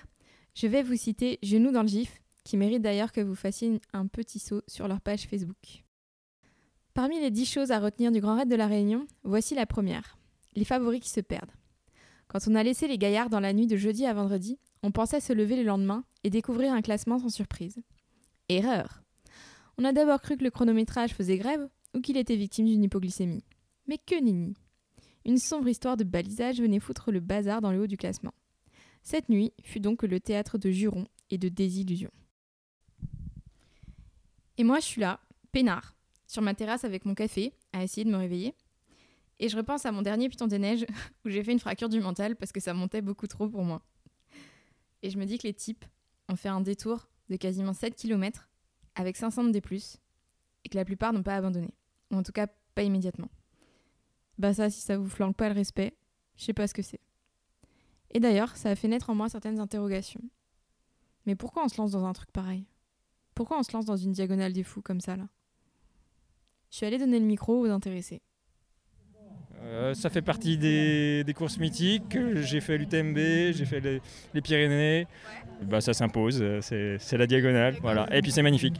[0.54, 4.06] je vais vous citer Genoux dans le gif, qui mérite d'ailleurs que vous fassiez un
[4.06, 5.84] petit saut sur leur page Facebook.
[6.92, 10.16] Parmi les 10 choses à retenir du Grand Raid de la Réunion, voici la première
[10.54, 11.52] les favoris qui se perdent.
[12.28, 15.20] Quand on a laissé les gaillards dans la nuit de jeudi à vendredi, on pensait
[15.20, 17.80] se lever le lendemain et découvrir un classement sans surprise.
[18.48, 19.02] Erreur
[19.78, 23.44] On a d'abord cru que le chronométrage faisait grève ou qu'il était victime d'une hypoglycémie.
[23.86, 24.54] Mais que nenni
[25.24, 28.34] Une sombre histoire de balisage venait foutre le bazar dans le haut du classement.
[29.02, 32.10] Cette nuit fut donc le théâtre de jurons et de désillusions.
[34.56, 35.20] Et moi, je suis là,
[35.52, 38.54] peinard, sur ma terrasse avec mon café, à essayer de me réveiller.
[39.38, 40.86] Et je repense à mon dernier Putain des Neiges,
[41.24, 43.82] où j'ai fait une fracture du mental parce que ça montait beaucoup trop pour moi.
[45.02, 45.84] Et je me dis que les types
[46.28, 48.48] ont fait un détour de quasiment 7 km
[48.94, 49.60] avec 500 de D+,
[50.64, 51.74] et que la plupart n'ont pas abandonné.
[52.10, 53.28] Ou en tout cas, pas immédiatement.
[54.38, 55.96] Bah ça, si ça vous flanque pas le respect,
[56.36, 57.00] je sais pas ce que c'est.
[58.12, 60.22] Et d'ailleurs, ça a fait naître en moi certaines interrogations.
[61.26, 62.66] Mais pourquoi on se lance dans un truc pareil?
[63.34, 65.28] Pourquoi on se lance dans une diagonale des fous comme ça, là?
[66.70, 68.22] Je suis allée donner le micro aux intéressés.
[69.64, 72.16] Euh, ça fait partie des, des courses mythiques.
[72.42, 73.16] J'ai fait l'UTMB,
[73.52, 74.00] j'ai fait les,
[74.34, 75.06] les Pyrénées.
[75.62, 77.76] Bah, ça s'impose, euh, c'est c'est la diagonale.
[77.80, 78.06] Voilà.
[78.14, 78.74] Et puis c'est magnifique.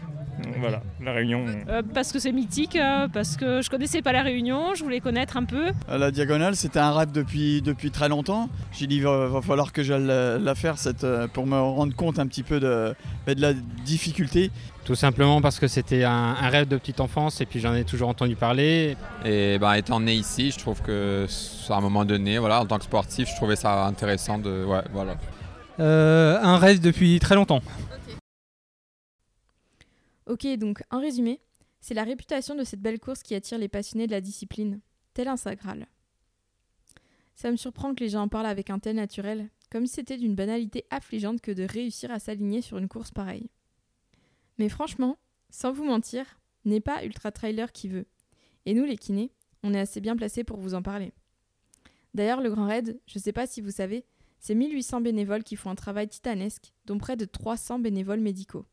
[0.59, 1.47] Voilà, la Réunion.
[1.69, 2.77] Euh, parce que c'est mythique,
[3.13, 5.67] parce que je connaissais pas la Réunion, je voulais connaître un peu.
[5.89, 8.51] La diagonale, c'était un rêve depuis, depuis très longtemps.
[8.73, 12.19] J'ai dit, va, va falloir que j'aille la, la faire cette, pour me rendre compte
[12.19, 12.95] un petit peu de,
[13.27, 14.51] bah, de la difficulté.
[14.85, 17.85] Tout simplement parce que c'était un, un rêve de petite enfance et puis j'en ai
[17.85, 18.99] toujours entendu parler.
[19.25, 21.27] Et ben, étant né ici, je trouve que
[21.71, 24.83] à un moment donné, voilà, en tant que sportif, je trouvais ça intéressant de, ouais,
[24.93, 25.17] voilà.
[25.81, 27.63] Euh, un rêve depuis très longtemps.
[30.27, 31.41] Ok, donc en résumé,
[31.81, 34.81] c'est la réputation de cette belle course qui attire les passionnés de la discipline,
[35.15, 35.87] tel un sagral.
[37.35, 40.19] Ça me surprend que les gens en parlent avec un tel naturel, comme si c'était
[40.19, 43.49] d'une banalité affligeante que de réussir à s'aligner sur une course pareille.
[44.59, 45.19] Mais franchement,
[45.51, 46.25] sans vous mentir,
[46.65, 48.07] n'est pas Ultra Trailer qui veut.
[48.67, 51.13] Et nous, les kinés, on est assez bien placés pour vous en parler.
[52.15, 54.05] D'ailleurs, le Grand Raid, je ne sais pas si vous savez,
[54.39, 58.67] c'est 1800 bénévoles qui font un travail titanesque, dont près de 300 bénévoles médicaux.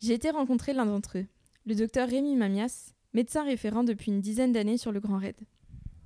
[0.00, 1.26] J'ai été rencontrer l'un d'entre eux,
[1.66, 5.36] le docteur Rémi Mamias, médecin référent depuis une dizaine d'années sur le Grand Raid.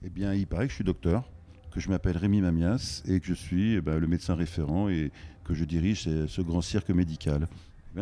[0.02, 1.31] Eh bien, il paraît que je suis docteur,
[1.70, 5.11] que je m'appelle Rémi Mamias et que je suis eh ben, le médecin référent et
[5.44, 7.48] que je dirige ce, ce grand cirque médical.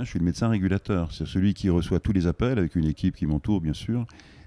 [0.04, 3.16] Je suis le médecin régulateur, c'est celui qui reçoit tous les appels avec une équipe
[3.16, 4.06] qui m'entoure, bien sûr.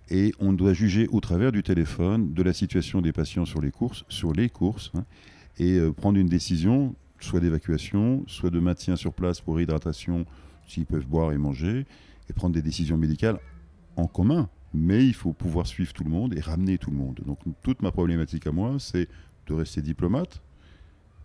[0.09, 3.71] Et on doit juger au travers du téléphone de la situation des patients sur les
[3.71, 5.05] courses, sur les courses, hein,
[5.57, 10.25] et euh, prendre une décision, soit d'évacuation, soit de maintien sur place pour hydratation,
[10.67, 11.85] s'ils peuvent boire et manger,
[12.29, 13.39] et prendre des décisions médicales
[13.95, 14.49] en commun.
[14.73, 17.19] Mais il faut pouvoir suivre tout le monde et ramener tout le monde.
[17.25, 19.07] Donc toute ma problématique à moi, c'est
[19.47, 20.41] de rester diplomate,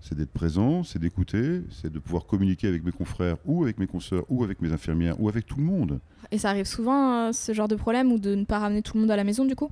[0.04, 3.86] c'est d'être présent, c'est d'écouter, c'est de pouvoir communiquer avec mes confrères ou avec mes
[3.86, 5.98] consoeurs ou avec mes infirmières ou avec tout le monde.
[6.30, 8.94] Et ça arrive souvent, euh, ce genre de problème, ou de ne pas ramener tout
[8.96, 9.70] le monde à la maison, du coup?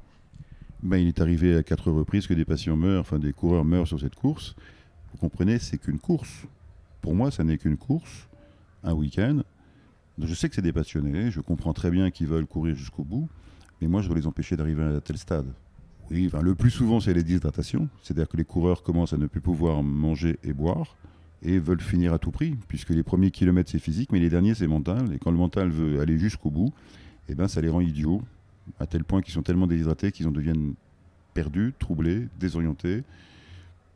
[0.83, 3.87] Ben, il est arrivé à quatre reprises que des patients meurent, enfin des coureurs meurent
[3.87, 4.57] sur cette course.
[5.13, 6.47] Vous comprenez, c'est qu'une course.
[7.03, 8.31] Pour moi, ça n'est qu'une course,
[8.85, 9.43] un week-end.
[10.19, 13.29] Je sais que c'est des passionnés, je comprends très bien qu'ils veulent courir jusqu'au bout,
[13.83, 15.53] mais moi, je dois les empêcher d'arriver à tel stade.
[16.13, 17.89] Le plus souvent, c'est les déshydratations.
[18.03, 20.97] C'est-à-dire que les coureurs commencent à ne plus pouvoir manger et boire
[21.43, 24.55] et veulent finir à tout prix, puisque les premiers kilomètres, c'est physique, mais les derniers,
[24.55, 25.13] c'est mental.
[25.13, 26.73] Et quand le mental veut aller jusqu'au bout,
[27.29, 28.23] eh ben, ça les rend idiots,
[28.79, 30.75] à tel point qu'ils sont tellement déshydratés qu'ils en deviennent
[31.35, 33.03] perdus, troublés, désorientés,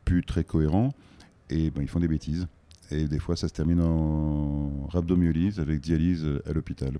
[0.03, 0.93] plus très cohérents,
[1.49, 2.47] et ben, ils font des bêtises.
[2.91, 6.93] Et des fois, ça se termine en rhabdomyolyse avec dialyse à l'hôpital.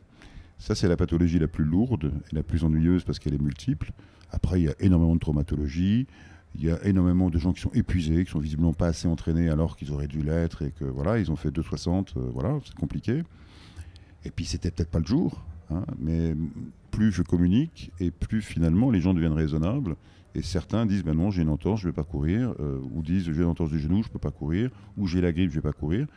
[0.58, 3.92] Ça, c'est la pathologie la plus lourde et la plus ennuyeuse parce qu'elle est multiple.
[4.32, 6.08] Après, il y a énormément de traumatologie.
[6.56, 9.50] Il y a énormément de gens qui sont épuisés, qui sont visiblement pas assez entraînés
[9.50, 12.18] alors qu'ils auraient dû l'être et que voilà, ils ont fait 2,60.
[12.18, 13.24] euh, voilà, c'est compliqué.
[14.26, 15.44] Et puis, c'était peut-être pas le jour.
[15.70, 16.36] hein, mais
[16.92, 19.96] plus je communique et plus finalement les gens deviennent raisonnables.
[20.34, 22.54] Et certains disent ben non, j'ai une entorse, je vais pas courir.
[22.60, 24.72] euh, ou disent j'ai une entorse du genou, je peux pas courir.
[24.98, 26.08] Ou j'ai la grippe, je vais pas courir.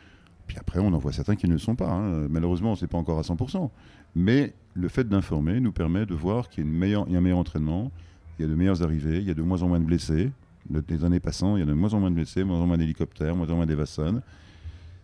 [0.51, 1.89] Puis après, on en voit certains qui ne le sont pas.
[1.89, 2.27] hein.
[2.29, 3.69] Malheureusement, c'est pas encore à 100%.
[4.15, 7.89] Mais le fait d'informer nous permet de voir qu'il y a, un meilleur entraînement,
[8.37, 10.29] il y a de meilleures arrivées, il y a de moins en moins de blessés.
[10.69, 12.67] Le- Les années passant, il y a de moins en moins de blessés, moins en
[12.67, 14.21] moins d'hélicoptères, moins en moins d'Evasson.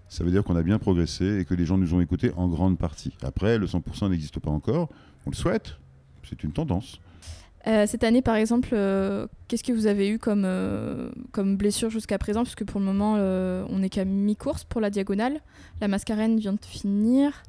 [0.10, 2.50] Ça veut dire qu'on a bien progressé et que les gens nous ont écoutés en
[2.50, 3.14] grande partie.
[3.24, 4.90] Après, le 100% n'existe pas encore.
[5.26, 5.78] On le souhaite.
[6.28, 7.00] C'est une tendance.
[7.68, 11.90] Euh, cette année, par exemple, euh, qu'est-ce que vous avez eu comme, euh, comme blessure
[11.90, 12.44] jusqu'à présent?
[12.44, 15.42] Puisque pour le moment, on n'est qu'à mi-course pour la diagonale.
[15.82, 17.44] La Mascarène vient de finir.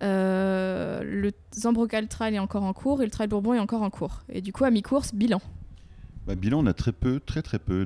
[0.00, 4.22] Le Zambrocal Trail est encore en cours et le Trail Bourbon est encore en cours.
[4.28, 5.40] Et du coup, à mi-course, bilan.
[6.26, 7.84] Bah, bilan, on a très peu, très très peu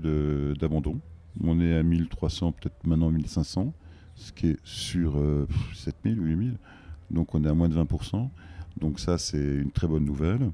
[0.59, 1.01] d'abandon.
[1.43, 3.73] On est à 1300, peut-être maintenant 1500,
[4.17, 6.59] ce qui est sur euh, pff, 7000 ou 8000.
[7.11, 8.29] Donc on est à moins de 20%.
[8.79, 10.51] Donc ça, c'est une très bonne nouvelle.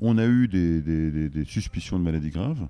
[0.00, 2.66] On a eu des, suspicions de maladies graves.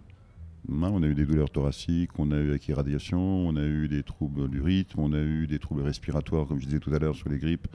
[0.69, 3.89] Hein, on a eu des douleurs thoraciques, on a eu avec irradiation, on a eu
[3.89, 6.99] des troubles du rythme, on a eu des troubles respiratoires, comme je disais tout à
[6.99, 7.69] l'heure sur les grippes,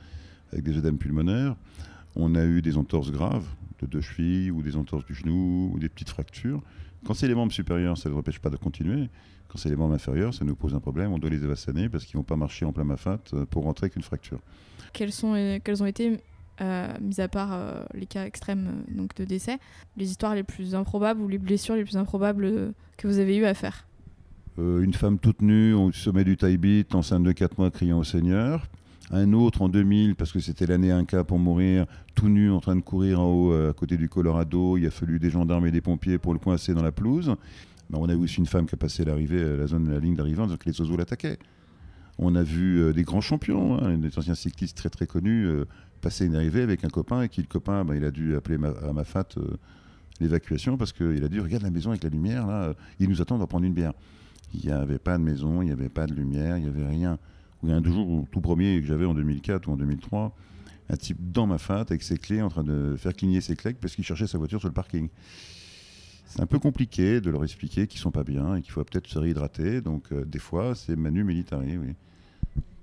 [0.51, 1.55] avec des œdèmes pulmonaires.
[2.15, 3.47] On a eu des entorses graves
[3.81, 6.61] de deux chevilles ou des entorses du genou ou des petites fractures.
[7.05, 9.09] Quand c'est les membres supérieurs, ça ne nous empêche pas de continuer.
[9.47, 11.13] Quand c'est les membres inférieurs, ça nous pose un problème.
[11.13, 13.63] On doit les évassaner parce qu'ils ne vont pas marcher en plein mafat euh, pour
[13.63, 14.39] rentrer avec une fracture.
[14.91, 16.19] Quels, sont, euh, quels ont été,
[16.61, 19.59] euh, mis à part euh, les cas extrêmes euh, donc de décès,
[19.97, 23.45] les histoires les plus improbables ou les blessures les plus improbables que vous avez eu
[23.45, 23.87] à faire?
[24.57, 28.69] Une femme toute nue au sommet du Taibit, enceinte de 4 mois, criant au Seigneur.
[29.11, 32.77] Un autre en 2000, parce que c'était l'année Inca pour mourir, tout nu en train
[32.77, 34.77] de courir en haut à côté du Colorado.
[34.77, 37.35] Il a fallu des gendarmes et des pompiers pour le coincer dans la pelouse.
[37.91, 40.15] On a eu aussi une femme qui a passé l'arrivée, la zone de la ligne
[40.15, 41.37] d'arrivée, en disant que les oiseaux l'attaquaient.
[42.17, 45.49] On a vu des grands champions, hein, des anciens cyclistes très très connus,
[46.05, 48.59] passer une arrivée avec un copain et qui le copain, ben, il a dû appeler
[48.59, 49.57] ma, à Mafat euh,
[50.19, 53.23] l'évacuation parce qu'il a dit regarde la maison avec la lumière là, euh, il nous
[53.23, 53.93] attend, on va prendre une bière.
[54.53, 56.85] Il n'y avait pas de maison, il n'y avait pas de lumière, il n'y avait
[56.85, 57.17] rien.
[57.63, 60.35] Il y a un jour, tout premier que j'avais en 2004 ou en 2003,
[60.89, 63.73] un type dans ma fat avec ses clés en train de faire cligner ses clés
[63.73, 65.09] parce qu'il cherchait sa voiture sur le parking.
[66.27, 69.07] C'est un peu compliqué de leur expliquer qu'ils sont pas bien et qu'il faut peut-être
[69.07, 69.81] se réhydrater.
[69.81, 71.95] Donc euh, des fois, c'est manu militari, oui.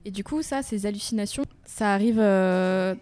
[0.04, 2.94] Et du coup, ça, ces hallucinations, ça arrive, euh,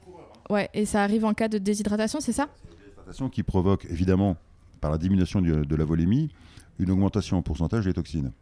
[0.51, 2.49] ouais, et ça arrive en cas de déshydratation, c'est ça?
[2.81, 4.37] Déshydratation qui provoque évidemment,
[4.81, 6.31] par la diminution de la volémie,
[6.79, 8.33] une augmentation en pourcentage des toxines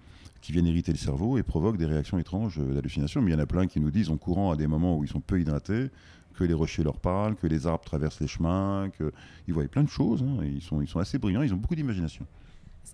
[0.40, 3.20] qui viennent irriter le cerveau et provoquent des réactions étranges d'hallucination.
[3.22, 5.04] Mais il y en a plein qui nous disent en courant à des moments où
[5.04, 5.90] ils sont peu hydratés,
[6.34, 9.88] que les rochers leur parlent, que les arbres traversent les chemins, qu'ils voient plein de
[9.88, 10.22] choses.
[10.22, 12.24] hein, ils, sont, ils sont assez brillants, ils ont beaucoup d'imagination.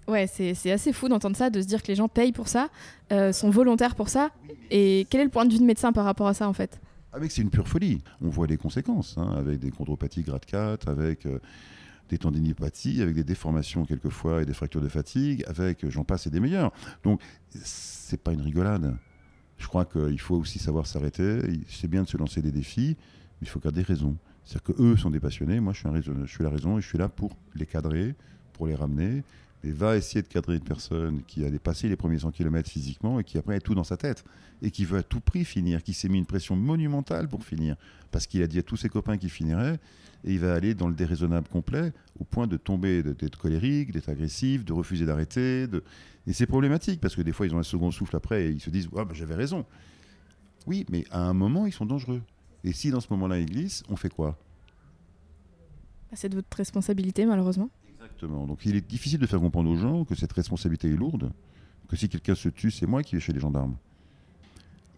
[0.07, 2.69] Ouais, c'est assez fou d'entendre ça, de se dire que les gens payent pour ça,
[3.13, 4.31] euh, sont volontaires pour ça.
[4.71, 6.81] Et quel est le point de vue de médecin par rapport à ça, en fait?
[7.13, 8.03] Avec c'est une pure folie.
[8.21, 11.39] On voit les conséquences, hein, avec des chondropathies grade 4, avec euh,
[12.09, 16.31] des tendinopathies, avec des déformations quelquefois et des fractures de fatigue, avec j'en passe et
[16.31, 16.73] des meilleurs.
[17.05, 18.97] Donc c'est pas une rigolade.
[19.59, 21.41] Je crois qu'il faut aussi savoir s'arrêter.
[21.69, 24.17] C'est bien de se lancer des défis, mais il faut garder raison.
[24.45, 25.79] C'est-à-dire qu'eux sont des passionnés, moi je
[26.27, 28.15] suis la raison et je suis là pour les cadrer,
[28.53, 29.23] pour les ramener.
[29.65, 33.19] Et va essayer de cadrer une personne qui a dépassé les premiers 100 km physiquement
[33.19, 34.23] et qui après a tout dans sa tête
[34.61, 37.77] et qui veut à tout prix finir, qui s'est mis une pression monumentale pour finir
[38.11, 39.81] parce qu'il a dit à tous ses copains qu'il finirait
[40.25, 44.11] et il va aller dans le déraisonnable complet au point de tomber, d'être colérique, d'être
[44.11, 45.67] agressif, de refuser d'arrêter.
[46.27, 48.61] Et c'est problématique parce que des fois ils ont un second souffle après et ils
[48.61, 49.65] se disent ah, bah, j'avais raison.
[50.67, 52.21] Oui, mais à un moment ils sont dangereux.
[52.65, 54.39] Et si dans ce moment-là ils glissent, on fait quoi?
[56.11, 57.71] Bah, C'est de votre responsabilité, malheureusement.
[58.05, 58.47] Exactement.
[58.47, 61.31] Donc il est difficile de faire comprendre aux gens que cette responsabilité est lourde,
[61.89, 63.77] que si quelqu'un se tue, c'est moi qui vais chez les gendarmes.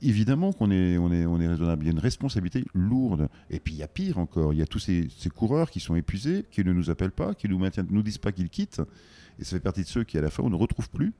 [0.02, 1.84] Évidemment qu'on est, on est, on est raisonnable.
[1.84, 3.28] Il y a une responsabilité lourde.
[3.48, 4.52] Et puis il y a pire encore.
[4.52, 7.48] Il y a tous ces, coureurs qui sont épuisés, qui ne nous appellent pas, qui
[7.48, 8.82] nous maintiennent, nous disent pas qu'ils quittent.
[9.38, 11.14] Et ça fait partie de ceux qui, à la fin, on ne retrouve plus.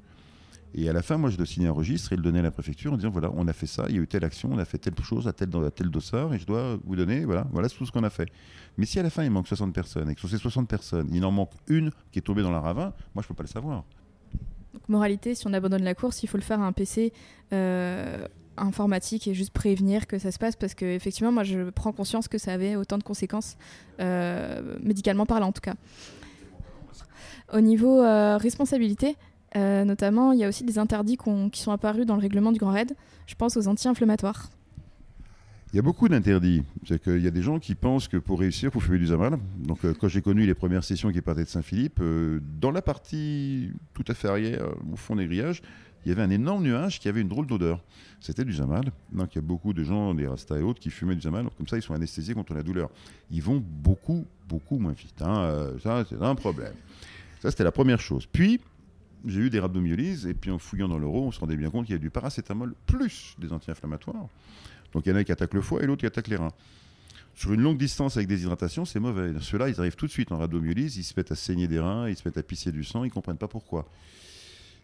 [0.75, 2.51] Et à la fin, moi, je dois signer un registre et le donner à la
[2.51, 4.59] préfecture en disant voilà, on a fait ça, il y a eu telle action, on
[4.59, 7.47] a fait telle chose à tel, à tel dossard et je dois vous donner, voilà,
[7.53, 8.29] voilà tout ce qu'on a fait.
[8.77, 11.09] Mais si à la fin, il manque 60 personnes et que sur ces 60 personnes,
[11.13, 13.45] il en manque une qui est tombée dans la ravin, moi, je ne peux pas
[13.45, 13.85] le savoir.
[14.75, 17.13] Donc, moralité, si on abandonne la course, il faut le faire à un PC
[17.53, 18.27] euh,
[18.59, 22.29] informatique et juste prévenir que ça se passe parce que effectivement, moi, je prends conscience
[22.29, 23.57] que ça avait autant de conséquences,
[24.01, 25.75] euh, médicalement parlant en tout cas.
[27.53, 29.17] Au niveau euh, responsabilité,
[29.55, 31.17] euh, notamment, il y a aussi des interdits
[31.53, 32.95] qui sont apparus dans le règlement du Grand Raid.
[33.27, 34.51] Je pense aux anti-inflammatoires.
[35.73, 36.63] Il y a beaucoup d'interdits.
[36.87, 39.07] C'est qu'il y a des gens qui pensent que pour réussir, il faut fumer du
[39.07, 39.39] zamal.
[39.59, 42.83] Donc, euh, quand j'ai connu les premières sessions qui partaient de Saint-Philippe, euh, dans la
[42.83, 45.63] partie tout à fait arrière, au fond des grillages,
[46.05, 47.83] il y avait un énorme nuage qui avait une drôle d'odeur.
[48.21, 48.85] C'était du zamal.
[49.13, 51.49] Donc, il y a beaucoup de gens, des rastas et autres, qui fumaient du zamal.
[51.59, 52.91] Comme ça, ils sont anesthésiés contre la douleur.
[53.31, 55.21] Ils vont beaucoup, beaucoup moins vite.
[55.21, 55.73] hein.
[55.83, 56.75] Ça, c'est un problème.
[57.43, 58.27] Ça, c'était la première chose.
[58.27, 58.61] Puis,
[59.25, 61.87] j'ai eu des rhabdomyolyses, et puis en fouillant dans l'euro, on se rendait bien compte
[61.87, 64.29] qu'il y a du paracétamol plus des anti-inflammatoires.
[64.93, 66.53] Donc il y en a qui attaquent le foie et l'autre qui attaque les reins.
[67.35, 69.33] Sur une longue distance avec déshydratation, c'est mauvais.
[69.41, 72.09] Ceux-là, ils arrivent tout de suite en rhabdomyolyse, ils se mettent à saigner des reins,
[72.09, 73.91] ils se mettent à pisser du sang, ils ne comprennent pas pourquoi.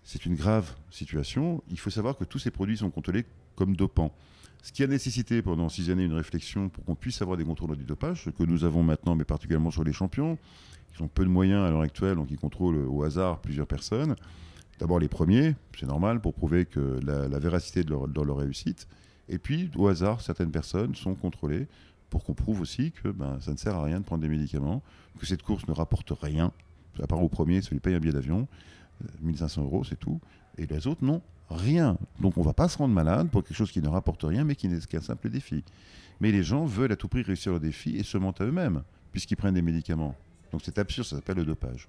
[0.04, 1.62] C'est une grave situation.
[1.70, 3.24] Il faut savoir que tous ces produits sont contrôlés
[3.56, 4.14] comme dopants.
[4.62, 7.76] Ce qui a nécessité pendant six années une réflexion pour qu'on puisse avoir des contrôles
[7.76, 10.38] du dopage, ce que nous avons maintenant, mais particulièrement sur les champions,
[10.94, 14.16] qui ont peu de moyens à l'heure actuelle, donc ils contrôlent au hasard plusieurs personnes.
[14.78, 18.88] D'abord les premiers, c'est normal, pour prouver que la, véracité de leur, leur réussite.
[19.28, 21.66] Et puis, au hasard, certaines personnes sont contrôlées
[22.10, 24.82] pour qu'on prouve aussi que ben, ça ne sert à rien de prendre des médicaments,
[25.18, 26.52] que cette course ne rapporte rien,
[27.02, 28.46] à part au premier, celui qui paye un billet d'avion,
[29.02, 30.20] euh, 1500 euros, c'est tout.
[30.58, 31.96] Et les autres, non, rien.
[32.20, 34.44] Donc on ne va pas se rendre malade pour quelque chose qui ne rapporte rien,
[34.44, 35.64] mais qui n'est qu'un simple défi.
[36.20, 38.82] Mais les gens veulent à tout prix réussir le défi et se mentent à eux-mêmes,
[39.10, 40.14] puisqu'ils prennent des médicaments.
[40.52, 41.88] Donc c'est absurde, ça s'appelle le dopage.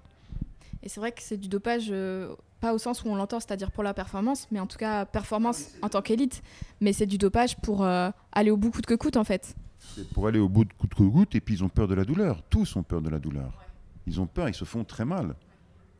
[0.82, 3.70] Et c'est vrai que c'est du dopage, euh, pas au sens où on l'entend, c'est-à-dire
[3.70, 6.42] pour la performance, mais en tout cas performance en tant qu'élite.
[6.80, 9.54] Mais c'est du dopage pour euh, aller au bout coûte que coûte en fait.
[9.94, 11.94] C'est pour aller au bout de coûte que coûte, et puis ils ont peur de
[11.94, 12.42] la douleur.
[12.50, 13.64] Tous ont peur de la douleur.
[14.06, 15.36] Ils ont peur, ils se font très mal.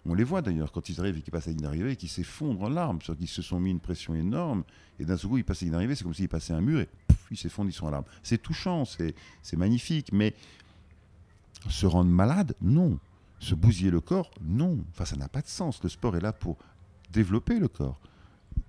[0.07, 1.97] On les voit d'ailleurs quand ils arrivent et qu'ils passent à la ligne d'arrivée et
[1.97, 2.99] qu'ils s'effondrent en larmes.
[3.01, 4.65] C'est-à-dire qu'ils se sont mis une pression énorme
[4.99, 6.61] et d'un seul coup ils passent à la ligne d'arrivée, c'est comme s'ils passaient un
[6.61, 8.05] mur et pouf, ils s'effondrent, ils sont en larmes.
[8.23, 10.35] C'est touchant, c'est c'est magnifique, mais
[11.71, 12.99] se rendre malade, non.
[13.41, 14.79] Se bousiller le corps, non.
[14.91, 15.83] Enfin, ça n'a pas de sens.
[15.83, 16.57] Le sport est là pour
[17.13, 17.99] développer le corps,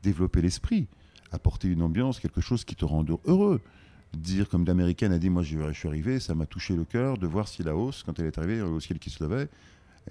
[0.04, 0.88] développer l'esprit,
[1.32, 3.62] apporter une ambiance, quelque chose qui te rend heureux.
[4.14, 7.28] Dire comme l'américaine a dit, moi je, suis arrivé, ça m'a touché le cœur de
[7.28, 9.50] voir si la hausse, quand elle est arrivée, au ciel qui se levait,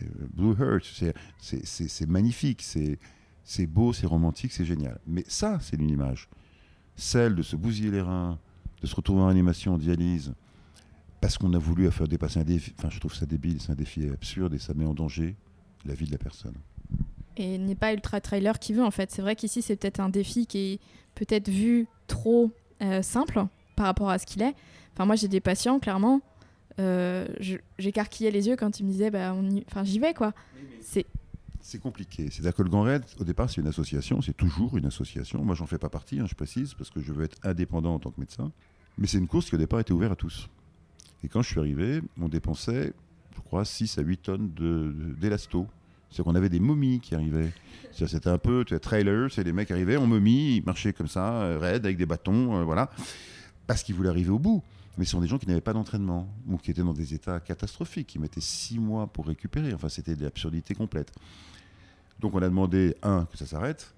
[0.03, 0.85] euh, Blue Heart,
[1.39, 4.99] c'est- magnifique, c'est beau, c'est romantique, c'est génial.
[5.07, 6.29] Mais ça, c'est une image.
[6.97, 8.39] Celle de se bousiller les reins,
[8.83, 10.35] de se retrouver en animation, en dialyse,
[11.25, 12.75] parce qu'on a voulu faire dépasser un défi.
[12.79, 15.37] Enfin, je trouve ça débile, c'est un défi absurde et ça met en danger
[15.87, 16.53] la vie de la personne.
[17.39, 19.11] Et il n'est pas ultra trailer qui veut en fait.
[19.11, 20.81] C'est vrai qu'ici c'est peut-être un défi qui est
[21.15, 22.51] peut-être vu trop
[22.83, 23.43] euh, simple
[23.75, 24.55] par rapport à ce qu'il est.
[24.93, 26.21] Enfin moi j'ai des patients clairement,
[26.79, 27.27] euh,
[27.79, 30.35] j'écarquillais les yeux quand ils me disaient bah on y- enfin j'y vais quoi.
[30.83, 31.07] C'est
[31.63, 32.29] C'est compliqué.
[32.31, 35.43] C'est-à-dire que le Grand Raid, au départ, c'est une association, c'est toujours une association.
[35.43, 37.99] Moi, j'en fais pas partie, hein, je précise, parce que je veux être indépendant en
[37.99, 38.53] tant que médecin.
[38.99, 40.51] Mais c'est une course qui, au départ, était ouverte à tous.
[41.25, 42.93] Et quand je suis arrivé, on dépensait,
[43.35, 45.67] je crois, 6 à 8 tonnes de- de- d'élasto.
[46.11, 47.53] C'est-à-dire qu'on avait des momies qui arrivaient.
[47.93, 51.59] C'était un peu trailer, c'est les mecs arrivaient en momie, ils marchaient comme ça, euh,
[51.59, 52.91] raides, avec des bâtons, euh, voilà,
[53.67, 54.63] parce qu'ils voulaient arriver au bout.
[54.97, 57.41] Mais ce sont des gens qui n'avaient pas d'entraînement, ou qui étaient dans des états
[57.41, 59.73] catastrophiques, qui mettaient 6 mois pour récupérer.
[59.75, 61.13] Enfin, c'était de l'absurdité complète.
[62.21, 63.95] Donc on a demandé, un, que ça s'arrête.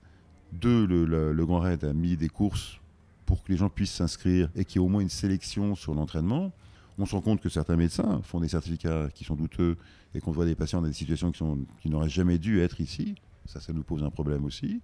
[0.53, 2.79] Deux, le, le- le Grand Raid a mis des courses
[3.27, 5.93] pour que les gens puissent s'inscrire et qu'il y ait au moins une sélection sur
[5.93, 6.53] l'entraînement.
[6.99, 9.77] On se rend compte que certains médecins font des certificats qui sont douteux
[10.15, 11.33] et qu'on voit des patients dans des situations
[11.81, 13.15] qui, n'auraient jamais dû être ici.
[13.45, 14.81] Ça, ça nous pose un problème aussi.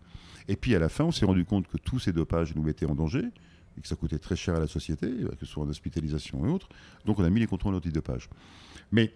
[0.48, 2.86] Et puis à la fin, on s'est rendu compte que tous ces dopages nous mettaient
[2.86, 3.24] en danger
[3.78, 6.48] et que ça coûtait très cher à la société, que ce soit en hospitalisation et
[6.48, 6.68] autres.
[7.06, 8.28] Donc on a mis les contrôles antidopage.
[8.90, 9.12] Mais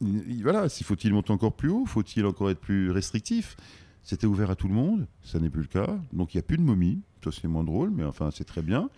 [0.00, 3.56] voilà, s'il faut-il monter encore plus haut, faut-il encore être plus restrictif?
[4.02, 5.98] C'était ouvert à tout le monde, ça n'est plus le cas.
[6.12, 8.62] Donc il n'y a plus de momies, ça c'est moins drôle, mais enfin c'est très
[8.62, 8.88] bien.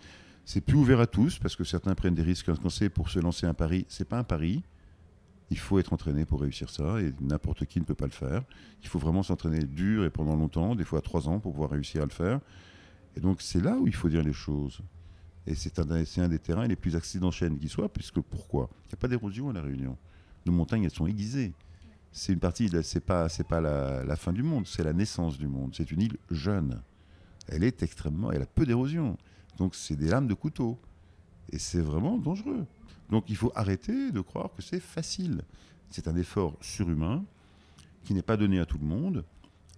[0.45, 3.45] C'est plus ouvert à tous parce que certains prennent des risques insensés pour se lancer
[3.45, 3.85] un pari.
[3.87, 4.63] C'est pas un pari.
[5.49, 8.43] Il faut être entraîné pour réussir ça et n'importe qui ne peut pas le faire.
[8.81, 12.01] Il faut vraiment s'entraîner dur et pendant longtemps, des fois trois ans, pour pouvoir réussir
[12.01, 12.39] à le faire.
[13.15, 14.81] Et donc c'est là où il faut dire les choses.
[15.45, 18.69] Et c'est un, c'est des terrains les plus accidentogènes qui soit, puisque pourquoi?
[18.85, 19.97] Il n'y a pas d'érosion à La Réunion.
[20.45, 21.53] Nos montagnes, elles sont aiguisées.
[22.11, 25.37] C'est une partie, c'est pas, c'est pas la, la fin du monde, c'est la naissance
[25.37, 25.73] du monde.
[25.75, 26.81] C'est une île jeune.
[27.47, 29.17] Elle est extrêmement, elle a peu d'érosion.
[29.57, 30.79] Donc c'est des lames de couteau.
[31.51, 32.65] Et c'est vraiment dangereux.
[33.09, 35.41] Donc il faut arrêter de croire que c'est facile.
[35.89, 37.23] C'est un effort surhumain
[38.03, 39.23] qui n'est pas donné à tout le monde.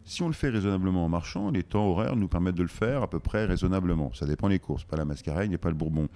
[0.06, 3.02] Si on le fait raisonnablement en marchant, les temps horaires nous permettent de le faire
[3.02, 4.14] à peu près raisonnablement.
[4.14, 6.08] Ça dépend des courses, pas la mascarade, et pas le bourbon.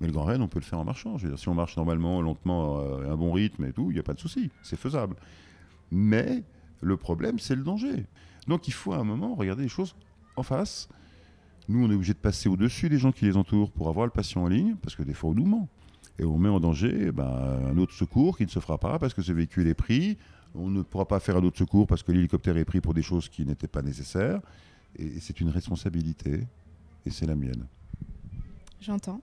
[0.00, 1.16] Mais le grand raid, on peut le faire en marchant.
[1.16, 3.90] Je veux dire, si on marche normalement, lentement, euh, à un bon rythme et tout,
[3.90, 5.16] il n'y a pas de souci, c'est faisable.
[5.90, 6.44] Mais
[6.82, 8.06] le problème, c'est le danger.
[8.46, 9.96] Donc il faut à un moment regarder les choses
[10.36, 10.88] en face.
[11.68, 14.12] Nous, on est obligé de passer au-dessus des gens qui les entourent pour avoir le
[14.12, 15.68] patient en ligne, parce que des fois, on nous ment.
[16.18, 18.98] Et on met en danger eh ben, un autre secours qui ne se fera pas
[18.98, 20.16] parce que ce véhicule est pris.
[20.54, 23.02] On ne pourra pas faire un autre secours parce que l'hélicoptère est pris pour des
[23.02, 24.40] choses qui n'étaient pas nécessaires.
[24.96, 26.46] Et, et c'est une responsabilité,
[27.06, 27.66] et c'est la mienne.
[28.80, 29.20] J'entends.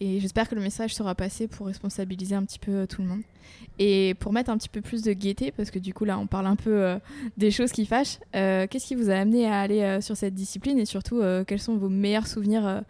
[0.00, 3.08] Et j'espère que le message sera passé pour responsabiliser un petit peu euh, tout le
[3.08, 3.22] monde.
[3.78, 6.26] Et pour mettre un petit peu plus de gaieté, parce que du coup là on
[6.26, 6.98] parle un peu euh,
[7.36, 10.78] des choses qui fâchent, euh, qu'est-ce qui vous a amené à aller sur cette discipline
[10.78, 12.82] et surtout quels sont vos meilleurs souvenirs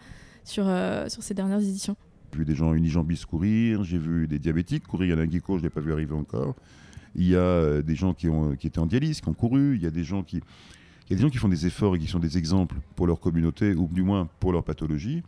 [0.45, 0.65] sur,
[1.09, 1.97] sur ces dernières éditions?
[2.33, 5.23] J'ai vu des gens unijambistes courir, j'ai vu des diabétiques courir, il y en a
[5.23, 6.55] un qui court, je ne l'ai pas vu arriver encore.
[7.15, 9.83] Il y a des gens qui, ont, qui étaient en dialyse, qui ont couru, il
[9.83, 10.41] y a des gens qui...
[11.07, 13.07] Il y a des gens qui font des efforts et qui sont des exemples pour
[13.07, 15.23] leur communauté, ou du moins pour leur pathologie.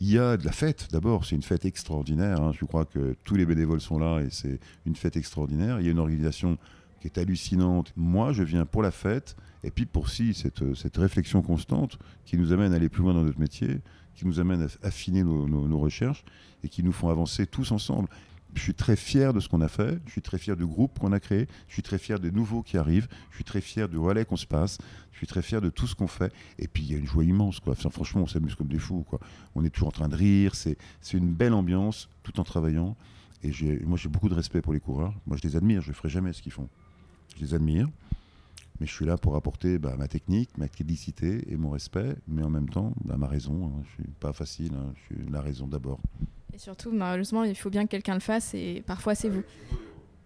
[0.00, 2.40] Il y a de la fête, d'abord, c'est une fête extraordinaire.
[2.42, 2.52] hein.
[2.58, 5.80] Je crois que tous les bénévoles sont là et c'est une fête extraordinaire.
[5.80, 6.58] Il y a une organisation
[7.00, 7.92] qui est hallucinante.
[7.96, 12.36] Moi, je viens pour la fête et puis pour si cette, cette réflexion constante qui
[12.36, 13.80] nous amène à aller plus loin dans notre métier,
[14.14, 16.24] qui nous amène à affiner nos, nos- nos recherches
[16.62, 18.08] et qui nous font avancer tous ensemble.
[18.56, 20.98] Je suis très fier de ce qu'on a fait, je suis très fier du groupe
[20.98, 23.86] qu'on a créé, je suis très fier des nouveaux qui arrivent, je suis très fier
[23.86, 24.78] du relais qu'on se passe,
[25.12, 26.32] je suis très fier de tout ce qu'on fait.
[26.58, 29.04] Et puis il y a une joie immense, franchement, on s'amuse comme des fous.
[29.54, 30.78] On est toujours en train de rire, c'est
[31.12, 32.96] une belle ambiance tout en travaillant.
[33.42, 33.52] Et
[33.84, 35.14] moi, j'ai beaucoup de respect pour les coureurs.
[35.26, 36.68] Moi, je les admire, je ne ferai jamais ce qu'ils font.
[37.36, 37.88] Je les admire,
[38.80, 42.42] mais je suis là pour apporter bah, ma technique, ma crédicité et mon respect, mais
[42.42, 43.66] en même temps, bah, ma raison.
[43.66, 43.82] hein.
[43.84, 44.94] Je suis pas facile, hein.
[44.94, 46.00] je suis la raison d'abord.
[46.54, 49.42] Et surtout, malheureusement, il faut bien que quelqu'un le fasse et parfois c'est vous.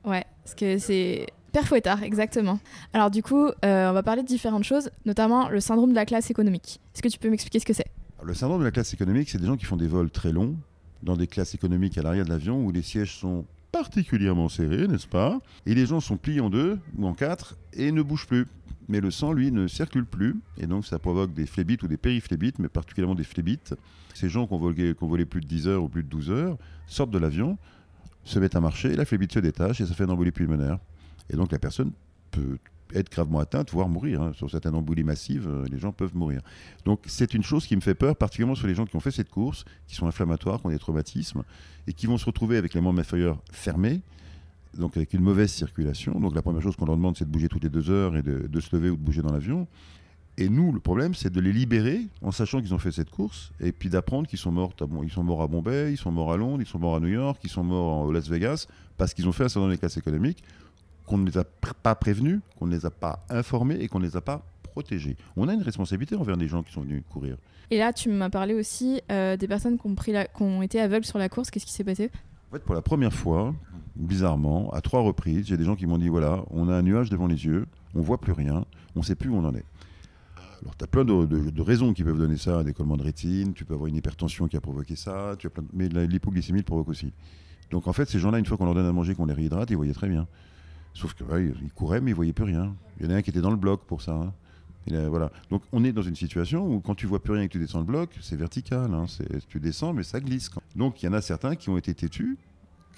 [0.04, 1.26] Ouais, parce que c'est.
[1.52, 2.60] Père Fouettard, exactement.
[2.92, 6.06] Alors, du coup, euh, on va parler de différentes choses, notamment le syndrome de la
[6.06, 6.80] classe économique.
[6.94, 7.88] Est-ce que tu peux m'expliquer ce que c'est?
[8.22, 10.54] Le syndrome de la classe économique, c'est des gens qui font des vols très longs,
[11.02, 15.06] dans des classes économiques à l'arrière de l'avion, où les sièges sont particulièrement serrés, n'est-ce
[15.06, 15.40] pas?
[15.66, 18.46] Et les gens sont pliés en deux ou en quatre et ne bougent plus.
[18.88, 21.96] Mais le sang, lui, ne circule plus, et donc ça provoque des phlébites ou des
[21.96, 23.74] périphlébites, mais particulièrement des phlébites.
[24.14, 26.08] Ces gens qui ont volé, qui ont volé plus de 10 heures ou plus de
[26.08, 27.56] 12 heures sortent de l'avion,
[28.24, 30.78] se mettent à marcher, et la phlébite se détache et ça fait une embolie pulmonaire.
[31.30, 31.92] Et donc la personne
[32.32, 32.58] peut
[32.94, 34.22] être gravement atteinte, voire mourir.
[34.22, 34.32] hein.
[34.34, 36.40] Sur certaines embolies massives, euh, les gens peuvent mourir.
[36.84, 39.10] Donc c'est une chose qui me fait peur, particulièrement sur les gens qui ont fait
[39.10, 41.42] cette course, qui sont inflammatoires, qui ont des traumatismes,
[41.86, 44.00] et qui vont se retrouver avec les membres inférieurs fermés,
[44.76, 46.18] donc avec une mauvaise circulation.
[46.20, 48.22] Donc la première chose qu'on leur demande, c'est de bouger toutes les deux heures et
[48.22, 49.66] de, se lever ou de bouger dans l'avion.
[50.38, 53.52] Et nous, le problème, c'est de les libérer en sachant qu'ils ont fait cette course,
[53.60, 54.72] et puis d'apprendre qu'ils sont morts.
[54.80, 57.08] à sont morts à Bombay, ils sont morts à Londres, ils sont morts à New
[57.08, 59.78] York, ils sont morts au Las Vegas, parce qu'ils ont fait un certain nombre de
[59.78, 60.42] classes économiques,
[61.10, 63.98] qu'on ne les a pr- pas prévenus, qu'on ne les a pas informés et qu'on
[63.98, 65.16] ne les a pas protégés.
[65.36, 67.36] On a une responsabilité envers les gens qui sont venus courir.
[67.72, 70.26] Et là, tu m'as parlé aussi euh, des personnes qui ont, pris la...
[70.26, 71.50] qui ont été aveugles sur la course.
[71.50, 72.10] Qu'est-ce qui s'est passé?
[72.48, 73.52] En fait, pour la première fois,
[73.96, 77.10] bizarrement, à trois reprises, j'ai des gens qui m'ont dit voilà, on a un nuage
[77.10, 77.66] devant les yeux,
[77.96, 78.64] on voit plus rien,
[78.94, 79.64] on sait plus où on en est.
[80.62, 83.02] Alors, tu as plein de, de- de raisons qui peuvent donner ça, un décollement de
[83.02, 85.88] rétine, tu peux avoir une hypertension qui a provoqué ça, tu as plein de- mais
[85.88, 87.12] l'hypoglycémie le provoque aussi.
[87.70, 89.70] Donc, en fait, ces gens-là, une fois qu'on leur donne à manger, qu'on les réhydrate,
[89.70, 90.26] ils voyaient très bien.
[90.94, 92.74] Sauf que ouais, ils couraient, mais ils voyaient plus rien.
[92.98, 94.12] Il y en a un qui était dans le bloc pour ça.
[94.14, 94.32] hein.
[95.08, 95.30] Voilà.
[95.50, 97.58] Donc, on est dans une situation où quand tu vois plus rien et que tu
[97.58, 98.92] descends le bloc, c'est vertical.
[98.92, 99.04] hein.
[99.48, 100.48] Tu descends, mais ça glisse.
[100.48, 102.36] quand- Donc, il y en a certains qui ont été têtus,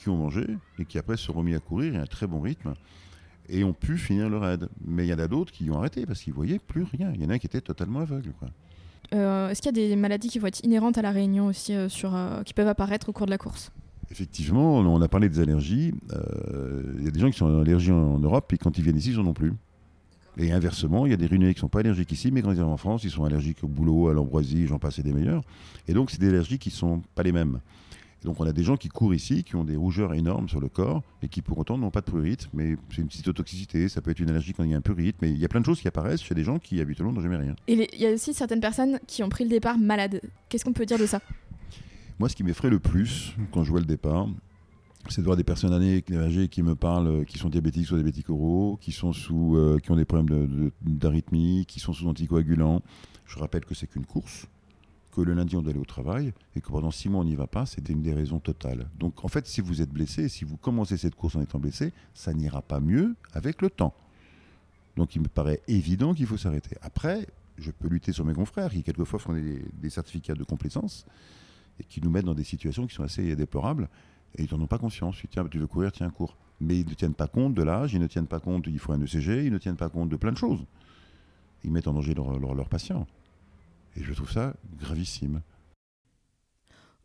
[0.01, 0.47] qui ont mangé
[0.79, 2.73] et qui après se sont remis à courir à un très bon rythme
[3.49, 4.69] et ont pu finir le raid.
[4.87, 7.13] Mais il y en a d'autres qui ont arrêté parce qu'ils voyaient plus rien.
[7.15, 8.33] Il y en a un qui était totalement aveugle.
[9.13, 11.75] Euh, Est-ce qu'il y a des maladies qui vont être inhérentes à la Réunion aussi,
[11.75, 13.71] euh, sur, euh, qui peuvent apparaître au cours de la course?
[14.13, 15.95] Effectivement, on a parlé des allergies.
[16.13, 18.99] Euh, Il y a des gens qui sont allergiques en, Europe et quand ils viennent
[18.99, 19.55] ici, ils n'en ont plus.
[20.37, 22.53] Et inversement, il y a des Réunionnais qui ne sont pas allergiques ici, mais quand
[22.53, 25.15] ils arrivent en France, ils sont allergiques au boulot, à l'ambroisie, j'en passe et des
[25.15, 25.43] meilleurs.
[25.89, 27.61] Et donc, c'est des allergies qui ne sont pas les mêmes.
[28.23, 30.61] Et donc, on a des gens qui courent ici, qui ont des rougeurs énormes sur
[30.61, 34.03] le corps, et qui pour autant n'ont pas de prurite, mais c'est une cytotoxicité, ça
[34.03, 35.61] peut être une allergie quand il y a un prurite, mais il y a plein
[35.61, 37.57] de choses qui apparaissent chez des gens qui habituellement n'ont jamais rien.
[37.67, 40.21] Et il y a aussi certaines personnes qui ont pris le départ malades.
[40.51, 41.23] Qu'est-ce qu'on peut dire de ça?
[42.19, 44.29] Moi, ce qui m'effraie le plus quand je vois le départ,
[45.09, 48.31] c'est de voir des personnes âgées, qui me parlent, euh, qui sont diabétiques, soit diabétiques
[48.31, 52.83] oraux, qui, sont sous, euh, qui ont des problèmes d'arythmie, qui sont sous anticoagulants.
[53.27, 54.47] Je rappelle que c'est qu'une course,
[55.15, 57.35] que le lundi on doit aller au travail et que pendant six mois on n'y
[57.35, 58.89] va pas, c'était une déraison totale.
[58.99, 61.93] Donc en fait, si vous êtes blessé, si vous commencez cette course en étant blessé,
[62.15, 63.95] ça n'ira pas mieux avec le temps.
[64.97, 66.77] Donc il me paraît évident qu'il faut s'arrêter.
[66.83, 67.27] Après,
[67.59, 71.07] je peux lutter sur mes confrères qui quelquefois font des, des certificats de complaisance
[71.81, 73.89] et qui nous mettent dans des situations qui sont assez déplorables
[74.37, 75.17] et ils n'en ont pas conscience.
[75.19, 76.37] Ils disent, tiens, tu veux courir, tiens, cours.
[76.61, 78.93] Mais ils ne tiennent pas compte de l'âge, ils ne tiennent pas compte qu'il faut
[78.93, 80.65] un ECG, ils ne tiennent pas compte de plein de choses.
[81.65, 83.07] Ils mettent en danger leurs leur, leurs patients.
[83.97, 85.43] Et je trouve ça gravissime.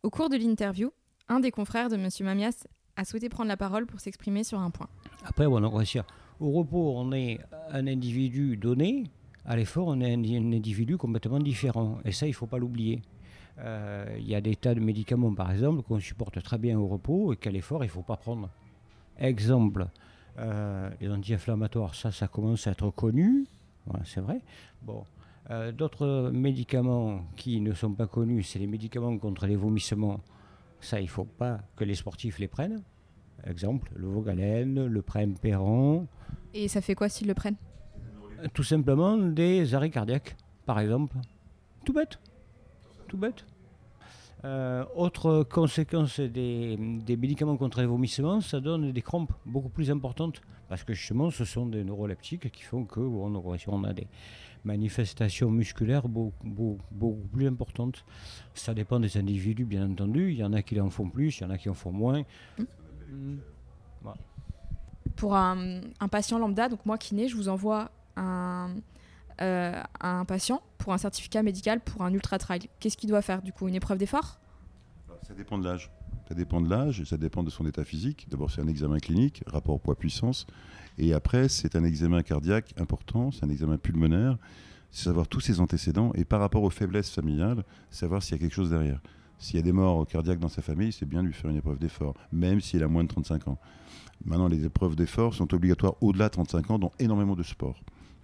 [0.02, 0.92] Au cours de l'interview,
[1.28, 2.08] un des confrères de M.
[2.20, 2.66] Mamias
[2.96, 4.88] a souhaité prendre la parole pour s'exprimer sur un point.
[5.24, 6.04] Après, on va dire,
[6.40, 7.40] au repos, on est
[7.70, 9.10] un individu donné,
[9.44, 11.98] à l'effort, on est un individu complètement différent.
[12.04, 13.02] Et ça, il ne faut pas l'oublier.
[13.58, 16.86] Euh, Il y a des tas de médicaments, par exemple, qu'on supporte très bien au
[16.86, 18.48] repos et qu'à l'effort, il ne faut pas prendre.
[19.18, 19.88] Exemple,
[20.38, 23.46] euh, les anti-inflammatoires, ça, ça commence à être connu.
[23.86, 24.40] Voilà, c'est vrai.
[24.82, 25.04] Bon.
[25.50, 30.20] Euh, D'autres médicaments qui ne sont pas connus, c'est les médicaments contre les vomissements.
[30.80, 32.82] Ça, il ne faut pas que les sportifs les prennent.
[33.44, 36.06] Exemple, le Vogalène, le Prempéran,
[36.54, 37.56] Et ça fait quoi s'ils le prennent?
[38.52, 40.36] Tout simplement des arrêts cardiaques,
[40.66, 41.16] par exemple.
[41.84, 42.20] Tout bête.
[43.08, 43.44] Tout bête.
[44.44, 50.40] Euh, autre conséquence des, médicaments contre les vomissements, ça donne des crampes beaucoup plus importantes.
[50.68, 54.06] Parce que justement, ce sont des neuroleptiques qui font que on a des
[54.64, 58.04] manifestations musculaires beaucoup, plus importantes.
[58.54, 60.32] Ça dépend des individus, bien entendu.
[60.32, 61.92] Il y en a qui en font plus, il y en a qui en font
[61.92, 62.22] moins.
[65.16, 68.74] Pour un, un patient lambda, donc moi kiné, je vous envoie un,
[69.40, 72.68] euh, un patient pour un certificat médical pour un ultra trail.
[72.80, 74.38] Qu'est-ce qu'il doit faire du coup Une épreuve d'effort?
[75.26, 75.90] Ça dépend de l'âge.
[76.28, 78.26] Ça dépend de l'âge, ça dépend de son état physique.
[78.30, 80.46] D'abord, c'est un examen clinique, rapport poids-puissance.
[80.98, 84.36] Et après, c'est un examen cardiaque important, c'est un examen pulmonaire.
[84.90, 88.38] C'est savoir tous ses antécédents et par rapport aux faiblesses familiales, savoir s'il y a
[88.40, 89.00] quelque chose derrière.
[89.38, 91.58] S'il y a des morts cardiaques dans sa famille, c'est bien de lui faire une
[91.58, 93.58] épreuve d'effort, même s'il a moins de 35 ans.
[94.24, 97.80] Maintenant, les épreuves d'effort sont obligatoires au-delà de 35 ans dans énormément de sports.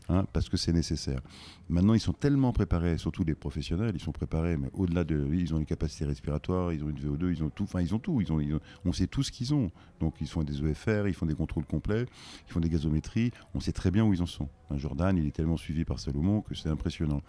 [0.09, 1.21] Hein, parce que c'est nécessaire.
[1.69, 5.55] Maintenant, ils sont tellement préparés, surtout les professionnels, ils sont préparés, mais au-delà de, ils
[5.55, 8.21] ont une capacité respiratoire, ils ont une VO2, ils ont tout, enfin, ils ont tout,
[8.21, 8.41] ils ont,
[8.85, 9.71] on sait tout ce qu'ils ont.
[10.01, 12.07] Donc, ils font des EFR, ils font des contrôles complets,
[12.49, 14.49] ils font des gazométries, on sait très bien où ils en sont.
[14.71, 17.23] Un Jordan, il est tellement suivi par Salomon que c'est impressionnant.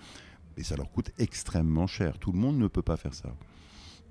[0.58, 2.18] Et ça leur coûte extrêmement cher.
[2.18, 3.36] Tout le monde ne peut pas faire ça.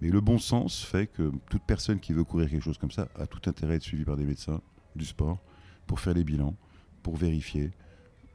[0.00, 3.08] Mais le bon sens fait que toute personne qui veut courir quelque chose comme ça
[3.14, 4.60] a tout intérêt à être suivie par des médecins
[4.96, 5.38] du sport
[5.86, 6.56] pour faire les bilans,
[7.02, 7.70] pour vérifier,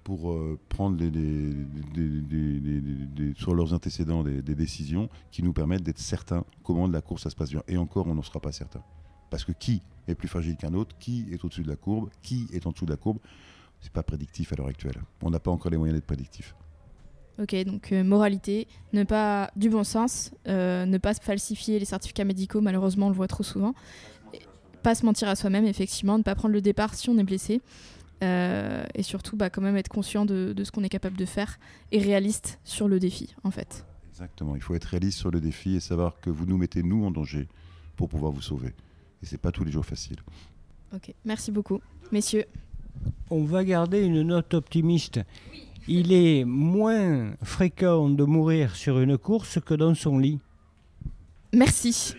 [0.10, 0.98] pour euh, prendre
[3.38, 7.30] sur leurs antécédents des, décisions qui nous permettent d'être certains comment de la course ça
[7.30, 7.62] se passe bien.
[7.68, 8.82] Et encore, on n'en sera pas certain.
[9.30, 12.48] Parce que qui est plus fragile qu'un autre Qui est au-dessus de la courbe Qui
[12.52, 13.20] est en dessous de la courbe
[13.82, 15.00] C'est pas prédictif à l'heure actuelle.
[15.22, 16.56] On n'a pas encore les moyens d'être prédictif.
[17.40, 22.26] Ok, donc euh, moralité, ne pas du bon sens, euh, ne pas falsifier les certificats
[22.26, 23.76] médicaux, malheureusement on le voit trop souvent.
[24.82, 27.62] Pas se mentir à soi-même, effectivement, ne pas prendre le départ si on est blessé.
[28.22, 31.26] Euh, et surtout, bah, quand même être conscient de, de ce qu'on est capable de
[31.26, 31.58] faire
[31.92, 33.86] et réaliste sur le défi, en fait.
[34.10, 34.56] Exactement.
[34.56, 37.12] Il faut être réaliste sur le défi et savoir que vous nous mettez nous en
[37.12, 37.48] danger
[37.96, 38.74] pour pouvoir vous sauver.
[39.24, 40.18] Et c'est pas tous les jours facile.
[40.94, 41.80] Ok, merci beaucoup,
[42.12, 42.46] messieurs.
[43.30, 45.22] On va garder une note optimiste.
[45.88, 50.40] Il est moins fréquent de mourir sur une course que dans son lit.
[51.54, 52.16] Merci.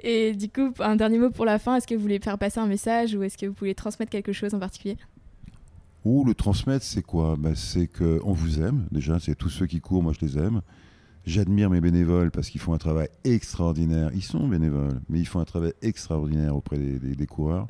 [0.00, 1.76] Et du coup, un dernier mot pour la fin.
[1.76, 4.32] Est-ce que vous voulez faire passer un message ou est-ce que vous voulez transmettre quelque
[4.32, 4.96] chose en particulier?
[6.04, 7.36] Ou le transmettre, c'est quoi?
[7.36, 10.62] Ben, C'est qu'on vous aime, déjà, c'est tous ceux qui courent, moi je les aime.
[11.26, 14.10] J'admire mes bénévoles parce qu'ils font un travail extraordinaire.
[14.14, 17.66] Ils sont bénévoles, mais ils font un travail extraordinaire auprès des, coureurs.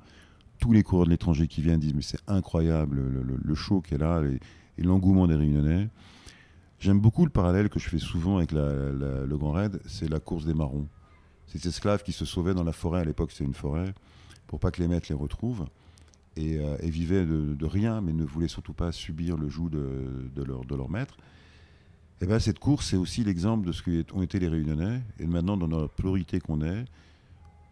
[0.61, 3.81] Tous les coureurs de l'étranger qui viennent disent Mais c'est incroyable le, le- le show
[3.81, 4.39] qu'elle a et,
[4.77, 5.89] et l'engouement des Réunionnais.
[6.79, 10.45] J'aime beaucoup le parallèle que je fais souvent avec le Grand Raid c'est la course
[10.45, 10.87] des marrons.
[11.47, 13.93] Ces esclaves qui se sauvaient dans la forêt, à l'époque c'était une forêt,
[14.47, 15.65] pour pas que les maîtres les retrouvent
[16.37, 20.43] et, euh, et vivaient de, rien, mais ne voulaient surtout pas subir le joug de,
[20.45, 21.17] leur, maître.
[22.21, 25.03] Et ben, cette course, c'est aussi l'exemple de ce qu'ont été les Réunionnais.
[25.19, 26.85] Et maintenant, dans la pluralité qu'on est,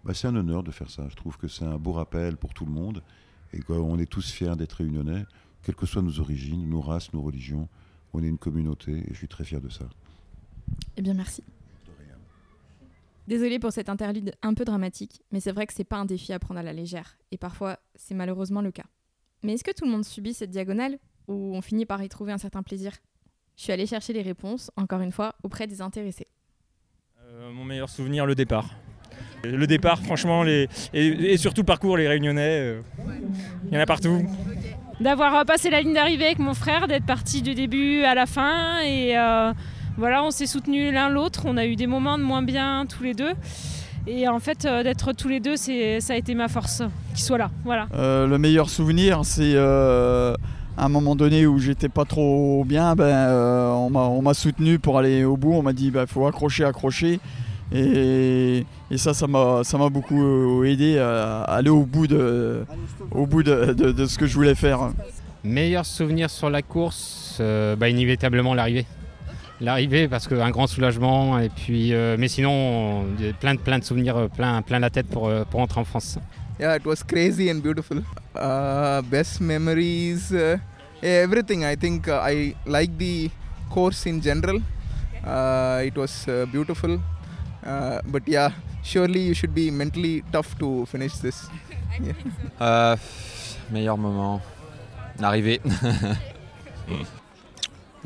[0.05, 1.09] bah, c'est un honneur de faire ça.
[1.09, 3.03] Je trouve que c'est un beau rappel pour tout le monde
[3.53, 5.25] et qu'on est tous fiers d'être réunionnais,
[5.63, 7.69] quelles que soient nos origines, nos races, nos religions.
[8.13, 9.89] On est une communauté et je suis très fier de ça.
[10.97, 11.43] Eh bien, merci.
[13.27, 16.33] Désolée pour cette interlude un peu dramatique, mais c'est vrai que c'est pas un défi
[16.33, 18.85] à prendre à la légère, et parfois c'est malheureusement le cas.
[19.43, 22.33] Mais est-ce que tout le monde subit cette diagonale, ou on finit par y trouver
[22.33, 22.93] un certain plaisir?
[23.57, 26.29] Je suis allée chercher les réponses, encore une fois, auprès des intéressés.
[27.25, 28.71] Euh, mon meilleur souvenir, le départ.
[29.43, 32.83] Le départ, franchement, les, et, et surtout le parcours, les réunionnais, euh,
[33.65, 34.23] il y en a partout.
[35.01, 38.81] D'avoir passé la ligne d'arrivée avec mon frère, d'être parti du début à la fin
[38.81, 39.53] et euh,
[39.99, 41.43] voilà, on s'est soutenus l'un l'autre.
[41.47, 43.33] On a eu des moments de moins bien tous les deux.
[44.07, 46.83] Et en fait, euh, d'être tous les deux, c'est, ça a été ma force,
[47.15, 47.51] qu'ils soient là.
[47.65, 47.89] Voilà.
[47.95, 50.35] Euh, le meilleur souvenir, c'est euh,
[50.77, 54.35] à un moment donné où j'étais pas trop bien, ben, euh, on, m'a, on m'a
[54.35, 55.55] soutenu pour aller au bout.
[55.55, 57.19] On m'a dit il faut accrocher, accrocher.
[57.73, 62.65] Et, et ça, ça m'a, ça m'a beaucoup euh, aidé à aller au bout de,
[63.11, 64.91] au bout de, de- de ce que je voulais faire.
[65.43, 68.87] Meilleur souvenir sur la course, euh, bah, inévitablement l'arrivée.
[69.61, 73.07] L'arrivée parce qu'un grand soulagement et puis euh, mais sinon
[73.41, 75.85] plein de plein de souvenirs, euh, plein plein la tête pour, euh, pour entrer en
[75.85, 76.19] France.
[76.61, 78.03] Yeah, it was crazy and beautiful.
[78.35, 80.59] Uh, best memories, uh,
[81.03, 81.65] everything.
[81.65, 83.31] I think uh, I like the
[83.71, 84.61] course in general.
[85.25, 86.99] Uh, it was uh, beautiful.
[87.65, 88.53] Uh, but yeah,
[88.83, 91.49] surely you should be mentally tough to finish this.
[92.01, 92.97] Yeah.
[93.71, 94.41] Meilleur moment.
[95.19, 95.61] L'arrivée.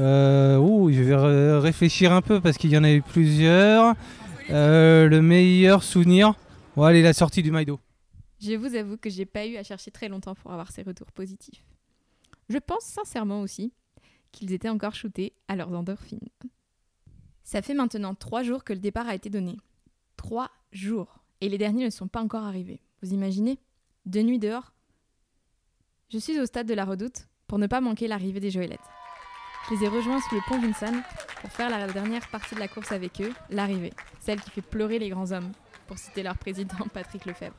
[0.01, 1.15] Euh, ouh, je vais
[1.61, 3.95] réfléchir un peu parce qu'il y en a eu plusieurs.
[4.51, 6.35] Euh, le meilleur souvenir,
[6.75, 7.79] bon, allez, la sortie du Maïdo.
[8.41, 11.13] Je vous avoue que j'ai pas eu à chercher très longtemps pour avoir ces retours
[11.13, 11.63] positifs.
[12.49, 13.73] Je pense sincèrement aussi
[14.33, 16.29] qu'ils étaient encore shootés à leurs endorphines.
[17.45, 19.57] Ça fait maintenant trois jours que le départ a été donné.
[20.17, 21.21] Trois jours.
[21.41, 22.81] Et les derniers ne sont pas encore arrivés.
[23.03, 23.59] Vous imaginez?
[24.07, 24.73] Deux nuits dehors?
[26.13, 28.79] Je suis au stade de la redoute pour ne pas manquer l'arrivée des Joëlettes.
[29.69, 31.03] Je les ai rejoints sous le pont Vincennes
[31.41, 34.99] pour faire la dernière partie de la course avec eux, l'arrivée, celle qui fait pleurer
[34.99, 35.53] les grands hommes,
[35.87, 37.55] pour citer leur président Patrick Lefebvre.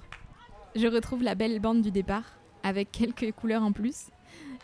[0.75, 2.23] Je retrouve la belle bande du départ,
[2.63, 4.09] avec quelques couleurs en plus,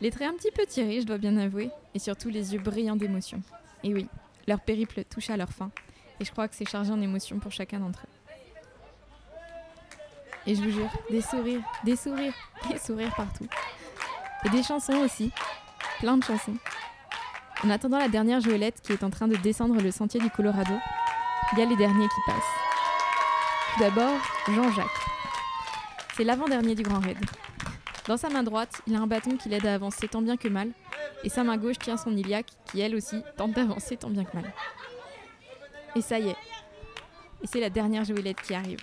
[0.02, 2.96] les traits un petit peu tirés, je dois bien avouer, et surtout les yeux brillants
[2.96, 3.42] d'émotion.
[3.84, 4.08] Et oui,
[4.48, 5.72] leur périple touche à leur fin,
[6.20, 8.18] et je crois que c'est chargé en émotions pour chacun d'entre eux.
[10.46, 12.34] Et je vous jure, des sourires, des sourires,
[12.70, 13.48] des sourires partout.
[14.46, 15.32] Et des chansons aussi,
[16.00, 16.56] plein de chansons.
[17.64, 20.74] En attendant la dernière Joëlette qui est en train de descendre le sentier du Colorado,
[21.54, 22.44] il y a les derniers qui passent.
[23.74, 24.86] Tout d'abord, Jean-Jacques.
[26.16, 27.18] C'est l'avant-dernier du Grand Raid.
[28.08, 30.48] Dans sa main droite, il a un bâton qui l'aide à avancer tant bien que
[30.48, 30.70] mal,
[31.24, 34.36] et sa main gauche tient son iliaque qui, elle aussi, tente d'avancer tant bien que
[34.36, 34.54] mal.
[35.96, 36.38] Et ça y est.
[37.42, 38.80] Et c'est la dernière Joëlette qui arrive.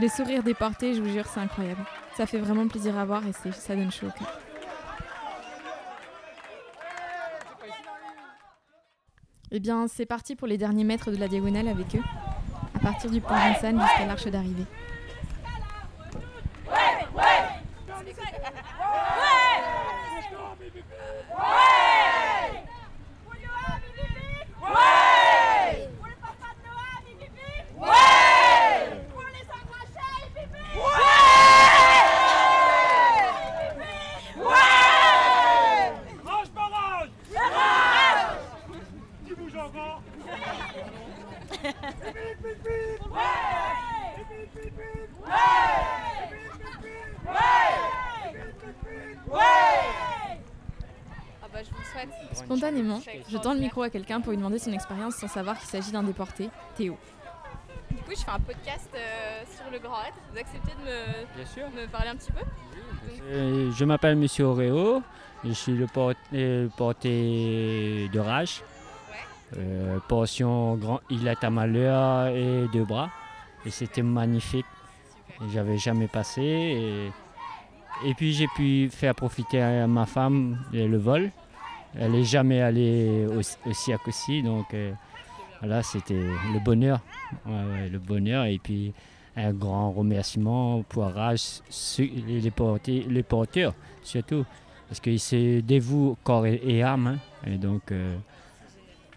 [0.00, 1.80] Les sourires déportés, je vous jure, c'est incroyable.
[2.16, 4.08] Ça fait vraiment plaisir à voir et ça donne chaud.
[9.52, 12.02] Eh bien, c'est parti pour les derniers mètres de la diagonale avec eux,
[12.74, 14.66] à partir du pont Vincennes jusqu'à l'arche d'arrivée.
[53.28, 55.92] Je tends le micro à quelqu'un pour lui demander son expérience sans savoir qu'il s'agit
[55.92, 56.96] d'un déporté, Théo.
[57.90, 60.14] Du coup, je fais un podcast euh, sur le Grand Raid.
[60.32, 61.64] Vous acceptez de me, Bien sûr.
[61.70, 62.40] me parler un petit peu?
[63.30, 65.02] Euh, je m'appelle Monsieur Oreo,
[65.44, 65.86] je suis le
[66.34, 68.62] euh, porté de rage.
[69.56, 71.00] Euh, portion grand
[71.50, 73.10] Malheur et deux bras.
[73.64, 74.66] Et c'était magnifique.
[75.52, 76.42] J'avais jamais passé.
[76.42, 77.12] Et,
[78.08, 81.30] et puis j'ai pu faire profiter à ma femme le vol.
[81.98, 84.42] Elle n'est jamais allée au, au cirque aussi.
[84.42, 84.92] Donc euh,
[85.60, 87.00] voilà, c'était le bonheur.
[87.46, 88.44] Ouais, ouais, le bonheur.
[88.46, 88.92] Et puis
[89.36, 91.10] un grand remerciement pour
[91.70, 94.44] ceux- les, porteurs, les porteurs surtout,
[94.88, 97.06] parce qu'ils se dévouent corps et, et âme.
[97.06, 97.18] hein.
[97.50, 98.16] Et donc, euh,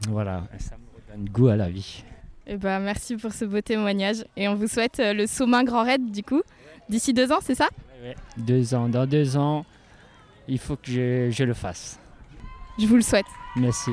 [0.10, 2.04] Voilà, ça me donne goût à la vie.
[2.46, 4.24] Eh ben, merci pour ce beau témoignage.
[4.38, 6.42] Et on vous souhaite euh, le Saumin Grand Raid, du coup,
[6.90, 7.70] d'ici deux ans, c'est ça?
[8.38, 9.66] Deux ans, dans deux ans,
[10.48, 12.00] il faut que je, je le fasse.
[12.80, 13.26] Je vous le souhaite.
[13.56, 13.92] Merci.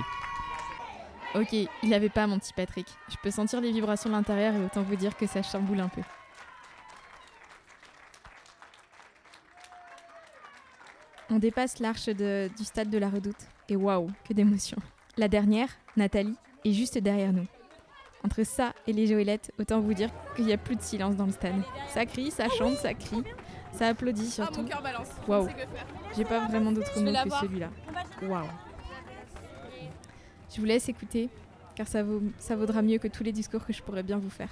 [1.35, 2.87] Ok, il n'y avait pas mon petit Patrick.
[3.09, 5.89] Je peux sentir les vibrations de l'intérieur et autant vous dire que ça chamboule un
[5.89, 6.03] peu.
[11.31, 13.49] On dépasse l'arche de- du stade de la redoute.
[13.69, 14.77] Et waouh, que d'émotions.
[15.17, 17.47] La dernière, Nathalie, est juste derrière nous.
[18.25, 21.27] Entre ça et les Joëlettes, autant vous dire qu'il n'y a plus de silence dans
[21.27, 21.63] le stade.
[21.89, 23.23] Ça crie, ça chante, ça crie,
[23.73, 24.61] ça applaudit surtout.
[24.61, 25.09] Ah, mon cœur balance.
[25.29, 25.49] Waouh,
[26.17, 26.81] j'ai pas vraiment mots
[27.11, 27.69] la que celui-là.
[28.23, 28.47] Waouh.
[30.55, 31.29] Je vous laisse écouter,
[31.75, 32.05] car ça,
[32.39, 34.51] ça vaudra mieux que tous les discours que je pourrais bien vous faire.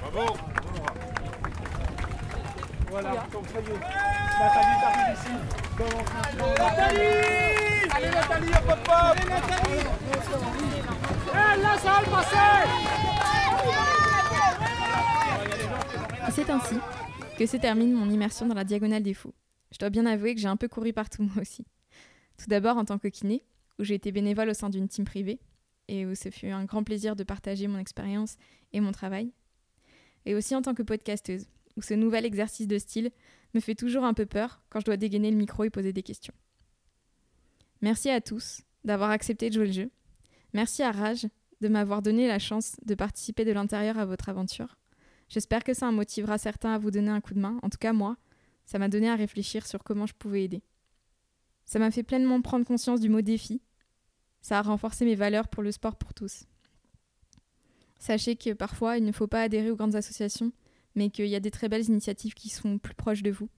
[0.00, 0.36] Bravo
[2.90, 3.80] Voilà, comme ça y est.
[4.38, 5.34] Nathalie, t'arrives ici.
[5.78, 6.04] Devant-
[6.58, 9.84] Nathalie Allez Nathalie, hop hop hop Allez Nathalie
[11.32, 12.56] Eh, là, ça va le passer
[17.38, 19.34] Que se termine mon immersion dans la diagonale des fous.
[19.72, 21.64] Je dois bien avouer que j'ai un peu couru partout moi aussi.
[22.38, 23.44] Tout d'abord en tant que kiné,
[23.78, 25.38] où j'ai été bénévole au sein d'une team privée,
[25.88, 28.36] et où ce fut un grand plaisir de partager mon expérience
[28.72, 29.32] et mon travail.
[30.24, 31.46] Et aussi en tant que podcasteuse,
[31.76, 33.10] où ce nouvel exercice de style
[33.54, 36.02] me fait toujours un peu peur quand je dois dégainer le micro et poser des
[36.02, 36.34] questions.
[37.82, 39.90] Merci à tous d'avoir accepté de jouer le jeu.
[40.52, 41.26] Merci à Rage
[41.60, 44.76] de m'avoir donné la chance de participer de l'intérieur à votre aventure.
[45.28, 47.58] J'espère que ça en motivera certains à vous donner un coup de main.
[47.62, 48.16] En tout cas, moi,
[48.64, 50.62] ça m'a donné à réfléchir sur comment je pouvais aider.
[51.64, 53.60] Ça m'a fait pleinement prendre conscience du mot défi.
[54.40, 56.44] Ça a renforcé mes valeurs pour le sport pour tous.
[57.98, 60.52] Sachez que parfois, il ne faut pas adhérer aux grandes associations,
[60.94, 63.48] mais qu'il y a des très belles initiatives qui sont plus proches de vous.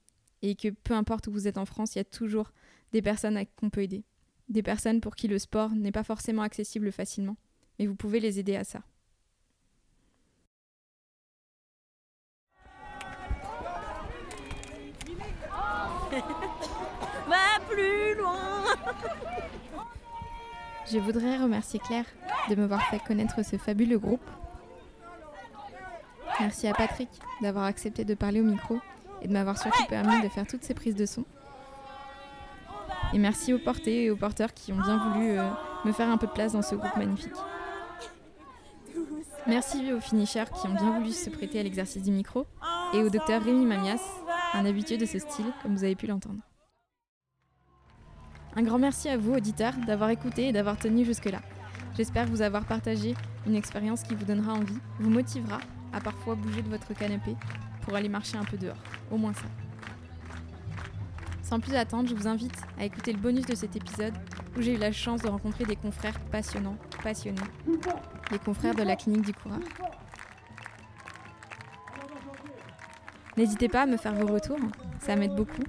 [0.41, 2.51] Et que peu importe où vous êtes en France, il y a toujours
[2.91, 4.03] des personnes à- qu'on peut aider.
[4.47, 7.37] Des personnes pour qui le sport n'est pas forcément accessible facilement.
[7.77, 8.81] Mais vous pouvez les aider à ça.
[20.91, 22.05] Je voudrais remercier Claire
[22.49, 24.27] de m'avoir fait connaître ce fabuleux groupe.
[26.39, 27.09] Merci à Patrick
[27.41, 28.79] d'avoir accepté de parler au micro
[29.21, 31.25] et de m'avoir surtout permis de faire toutes ces prises de son.
[33.13, 35.47] Et merci aux portés et aux porteurs qui ont bien voulu euh,
[35.85, 37.33] me faire un peu de place dans ce groupe magnifique.
[39.45, 42.47] Merci aux finishers qui ont bien voulu se prêter à l'exercice du micro
[42.93, 44.01] et au docteur Rémi Mamias,
[44.53, 46.39] un habitué de ce style, comme vous avez pu l'entendre.
[48.55, 51.39] Un grand merci à vous, auditeurs, d'avoir écouté et d'avoir tenu jusque-là.
[51.95, 53.13] J'espère vous avoir partagé
[53.45, 55.59] une expérience qui vous donnera envie, vous motivera
[55.93, 57.35] à parfois bouger de votre canapé
[57.81, 58.77] pour aller marcher un peu dehors.
[59.11, 59.45] Au moins ça.
[61.43, 64.13] Sans plus attendre, je vous invite à écouter le bonus de cet épisode
[64.57, 67.41] où j'ai eu la chance de rencontrer des confrères passionnants, passionnés,
[68.31, 69.59] les confrères de la clinique du coureur.
[73.37, 74.59] N'hésitez pas à me faire vos retours,
[74.99, 75.63] ça m'aide beaucoup.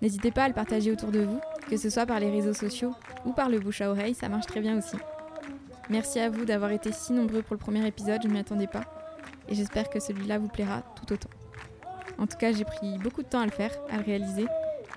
[0.00, 1.40] N'hésitez pas à le partager autour de vous,
[1.72, 2.92] que ce soit par les réseaux sociaux
[3.24, 4.94] ou par le bouche à oreille, ça marche très bien aussi.
[5.88, 8.66] Merci à vous d'avoir été si nombreux pour le premier épisode, je ne m'y attendais
[8.66, 8.82] pas,
[9.48, 11.30] et j'espère que celui-là vous plaira tout autant.
[12.18, 14.46] En tout cas, j'ai pris beaucoup de temps à le faire, à le réaliser,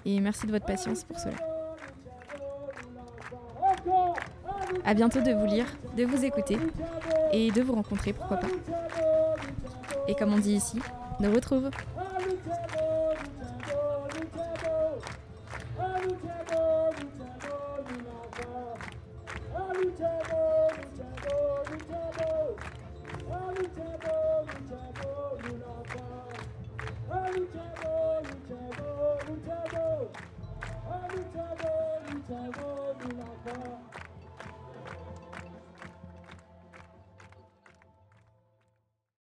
[0.03, 1.35] et merci de votre patience pour cela.
[4.83, 6.57] À bientôt de vous lire, de vous écouter,
[7.31, 8.49] et de vous rencontrer, pourquoi pas.
[10.09, 10.81] Et comme on dit ici,
[11.21, 11.69] de retrouve.